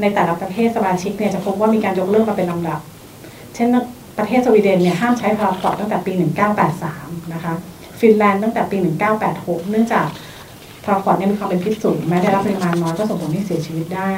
[0.00, 2.80] ในแต่ละประเทศสมาชิกเนี่ยจะพบว่ามีการยกเลิกมาเป็นลำดับ
[3.54, 3.68] เช่น
[4.18, 6.12] ประเทศสวีเดนเนี่ยห้ามใช้พาราควอดตั้งแต่ปี
[6.72, 7.54] 1983 นะคะ
[8.00, 8.76] ฟินแลนด์ตั้งแต่ปี
[9.24, 10.06] 1986 เนื่องจาก
[10.84, 14.12] พาราควอดเนี่ยมีความเป็นพิษสูงแม้ได้รับปริมาณน้อยก็ส่งผลให้เสียชีวิตได้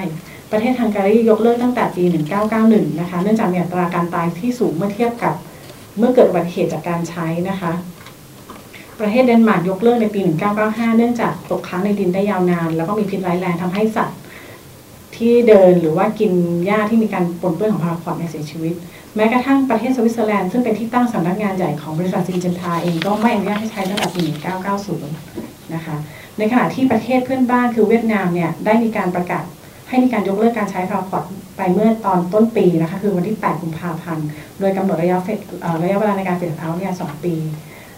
[0.52, 2.04] ประเทศฮังการียกเลิกตั้งแต่ปี
[2.52, 5.34] 1991 นะคะ เนื่องจากมีอัตราการตายที่สูงเมื่อเทียบกับ
[5.98, 7.72] เมื่อเกิดอุบัติเหตุจากการใช้นะคะ
[9.00, 10.20] ประเทศเดนมาร์กยกเลิกในปี
[10.58, 14.18] 1995 เนื่องจากตกค้างในดินได้ยาวนาน แล้วก็มีพิษร้ายแรงทำให้สัตว์
[15.16, 16.32] ที่เดินหรือว่ากิน
[16.66, 18.74] หญ้าที่มีการปนเปื้อนของพาราควอตเสียชีวิต
[19.16, 24.22] แม้กระทั่งประเทศสวิตเซอร์แลนด์ซึ่งเป็นที่ตั้งสำนักงานใหญ่ของบริษัทซินเจนทาเองก็ไม่อนุญาตให้ใช้ตั้งแต่ปี
[24.98, 25.96] 1990 นะคะ
[26.38, 29.44] ในขณะที่ประเทศเพื่อนบ้านคือเวียดนามเนี่ยได้มีการประกาศ
[29.88, 31.24] ให้มีการยกเลิกการใช้พาราควอด
[31.56, 34.26] ไปเมื่อตอนต้นปีนะคะคือวันที่ 8 กุมภาพันธ์
[34.60, 35.38] โดยกำหนดระยะเฟด
[35.82, 37.34] ระยะเวลาในการเฟดเอาท์เนี่ยสปี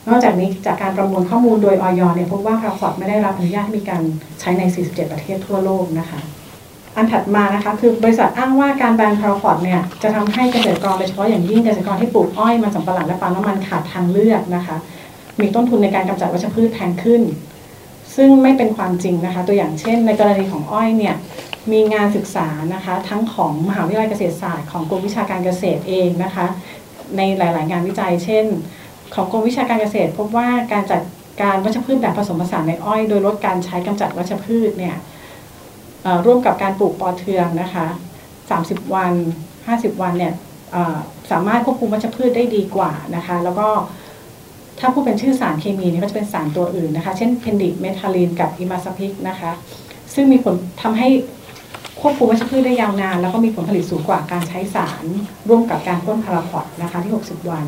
[0.09, 4.03] นอกจากนี้จากการประมวลข้อมูลโดยออยเนี่ยพบว่าพาราควอดไม่ได้รับอนุญาตให้มีการ
[4.41, 6.21] ใช้ใน 47 ประเทศทั่วโลกนะคะ
[6.97, 14.77] อันถัดมานะคะคือบริษัทอ้างว่าการแบนพาราคอดเนี่ยจะทำให้เกษตรกรโดยเฉพาะอย่างยิ่งเกษตรกรที่ปลูกอ้อยมันสำปะหลังและปาล์มน้ำมันขาดทางเลือกนะคะ
[15.41, 17.23] มีต้นทุนในการกำจัดวัชพืชแพงขึ้น
[18.17, 21.15] ซึ่งไม่เป็นความจริงนะคะ ตัวอย่างเช่น ในกรณีของอ้อยเนี่ย
[21.73, 26.47] มีงานศึกษานะคะ ทั้งของมหาวิทยาลัยเกษตรศาสตร์ของกรมวิชาการเกษตรเองนะคะ
[27.17, 28.45] ในหลาย ๆ งานวิจัย เช่น
[29.15, 31.01] ของกรมวิชาการเกษตร พบว่าการจัด
[31.43, 34.97] การวัชพืชแบบผสมผสานในอ้อย โดยลดการใช้กำจัดวัชพืชเนี่ย
[36.27, 37.87] ร่วมกับการปลูกปอเทืองนะคะ
[38.41, 39.15] 30 วัน
[39.57, 40.33] 50 วันเนี่ย
[41.31, 43.69] สามารถควบคุมวัชพืชได้ดีกว่านะคะ แล้วก็
[44.81, 49.51] ถ้าพูดเป็นชื่อสารเคมีเนี่ยก็จะเป็นสารตัวอื่นนะคะ เช่นเพนดิกเมทาลีนกับอิมาซาพิกนะคะ
[50.15, 51.09] ซึ่งมีผลทำให้
[52.01, 55.05] ควบคุมวัชพืชได้ยาวนาน แล้วก็มีผลผลิตสูงกว่าการใช้สาร
[55.49, 57.67] ร่วมกับการพ่นพาราควอดนะคะที่ 60 วัน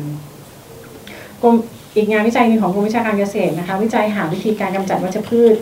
[1.41, 1.55] กรม
[1.95, 5.55] อีกงานวิจัยหนึ่งของกรมวิชาการเกษตรนะคะ วิจัยหาวิธีการกำจัดวัชพืช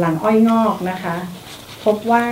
[0.00, 1.14] หลังอ้อยงอกนะคะ
[1.86, 2.26] พบว่า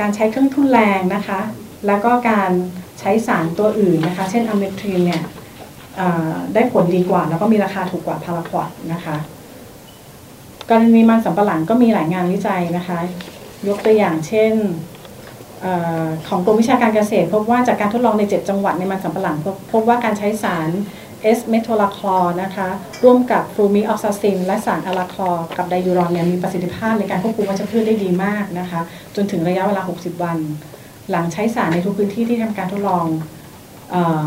[0.00, 1.40] การใช้เครื่องทุ่นแรงนะคะ
[1.86, 2.50] แล้วก็การ
[3.00, 5.22] ใช้สารตัวอื่นนะคะ เช่นอะเมทรินเนี่ย
[6.54, 9.16] ได้ผลดีกว่า แล้วก็มีราคาถูกกว่าพาราควอดนะคะ
[10.70, 12.98] กรณีมันสำปะหลังก็มีหลายงานวิจัยนะคะ
[13.68, 14.52] ยกตัวอย่างเช่น
[15.64, 15.66] อ
[16.28, 20.68] ของกรมวิชาการเกษตร พบว่าจากการทดลองใน 7 จังหวัดในมันสำปะหลังพบพบว่าการใช้สาร
[21.36, 22.68] S เมโทลาคลอนะคะ
[23.04, 28.80] ร่วมกับฟลูมิออกซาซิน และสารอะลาคลอ กับไดยูรอนเนี่ยมีประสิทธิภาพในการควบคุมวัชพืชได้ดีมากนะคะ
[29.16, 30.38] จนถึงระยะเวลา 60 วัน
[31.10, 33.06] หลังใช้สารในทุกพื้นที่ที่ทำการทดลอง
[33.94, 33.96] อ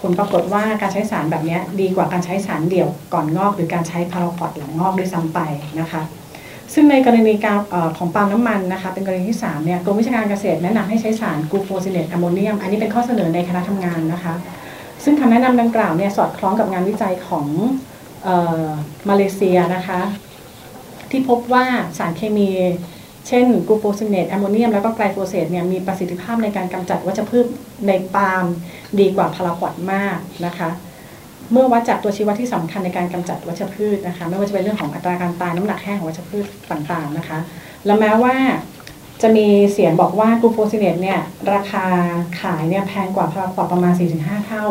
[0.00, 5.38] ผลปรากฏว่าการใช้สารแบบนี้ดีกว่าการใช้สารเดี่ยวก่อนงอก หรือการใช้พาราควอตหลังงอกด้วยซ้ำไป
[5.80, 6.02] นะคะ
[6.74, 7.58] ซึ่งในกรณีการ
[7.98, 14.34] ของปาล์มน้ำมันนะคะเป็นกรณีที่3เนี่ยกรมวิชาการเกษตรแนะนำให้ใช้สารกลูโฟซิเนตแอมโมเนียม อันนี้เป็นข้อเสนอในคณะทำงานนะคะ
[15.08, 17.46] ซึ่งคำแนะนำดังกล่าวเนี่ยสอดคล้องกับงานวิจัยของ
[19.08, 20.00] มาเลเซียนะคะ
[21.10, 21.64] ที่พบว่า
[21.98, 22.50] สารเคมี
[23.28, 27.46] เช่นกูโฟซิเนตแอมโมเนียมแล้วก็ไกลโฟเซตเนี่ยมีประสิทธิภาพในการกำจัดวัชพืช
[27.88, 28.44] ในปาล์ม
[29.00, 30.68] ดีกว่าพาราควอตมากนะคะ
[31.52, 37.38] เมื่อวัดจากตัวชี้วัดที่สำคัญในการกำจัดวัชพืชนะคะ ไม่ว่าจะเป็นเรื่องของอัตราการตายน้ำหนักแห้งของวัชพืชต่างๆนะคะ
[37.86, 38.36] และแม้ว่า
[39.22, 41.20] จะมีเสียงบอกว่ากลูโฟซิเนตเนี่ย
[41.52, 41.84] ราคา
[42.40, 44.66] ขายเนี่ยแพงกว่าพาราควอตประมาณ 4-5 เท่า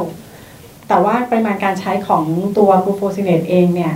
[0.87, 2.23] แต่ว่าปริมาณการใช้ของ
[2.57, 3.93] ตัวกลูโฟซิเนตเองเนี่ย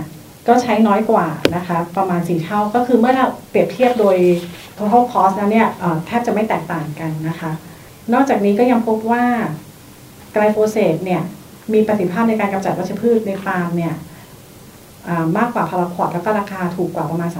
[0.48, 1.26] ก็ใช้น้อยกว่า
[1.56, 4.16] นะคะประมาณ4เท่าก็คือเมื่อเราเปรียบเทียบโดย
[4.76, 5.68] total cost แล้วเนี่ย
[6.06, 7.50] แทบจะไม่แตกต่างกันนะคะ
[8.12, 9.24] นอกจากนี้ก็ยังพบว่า
[10.32, 11.22] ไกลโฟเซตเนี่ย
[11.72, 13.94] มีประสิทธิภาพในการกำจัดวัชพืชในปาล์มเนี่ย
[15.38, 17.30] มากกว่าพาราควอตแล้วก็ราคาถูกกว่าประมาณ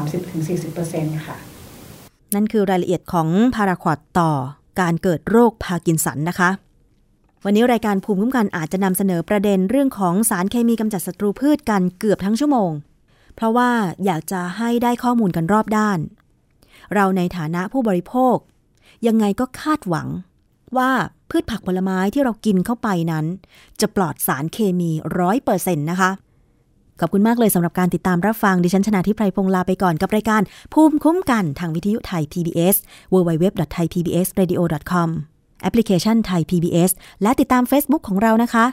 [0.59, 1.37] 30-40%ค่ะ
[2.35, 4.31] นั่นคือรายละเอียดของพาราควอตต่อ
[4.81, 6.51] การเกิดโรคพาร์กินสันนะคะ
[7.47, 12.71] วันนี้รายการภูมิคุ้มกันอาจจะนำเสนอประเด็นเรื่องของสารเคมีกำจัดศัตรูพืชกันเกือบทั้งชั่วโมง
[13.35, 13.71] เพราะว่า
[14.05, 15.99] อยากจะให้ได้ข้อมูลกันรอบด้าน
[16.95, 18.37] เราในฐานะผู้บริโภค
[19.07, 20.09] ยังไงก็คาดหวัง
[20.77, 20.91] ว่า
[21.31, 23.25] พืชผักผลไม้ที่เรากินเข้าไปนั้น
[23.81, 26.11] จะปลอดสารเคมีร้อยเปอร์เซ็นต์นะคะ
[27.01, 32.77] ขอบคุณมากเลยสำหรับการติดตามรับฟังดิฉันชนะทิพไพรพงศ์ลาไปก่อนกับรายการภูมิคุ้มกันทางวิทยุไทย PBS
[33.13, 35.32] www.thaipbsradio.com
[35.63, 36.91] แอปพลิเคชันไทย PBS
[37.23, 38.65] และติดตาม Facebook ของเรานะคะ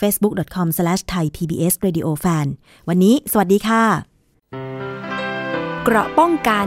[0.00, 2.46] facebook.com/thaipbsradiofan
[2.88, 3.84] วันนี้ สวัสดีค่ะ
[5.84, 6.66] เกราะป้องกัน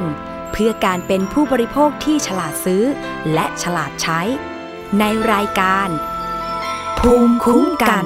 [0.51, 2.83] เพื่อการเป็นผู้บริโภคที่ฉลาดซื้อ
[3.33, 4.19] และฉลาดใช้
[4.99, 5.89] ในรายการ
[6.99, 8.05] ภูมิคุ้มกัน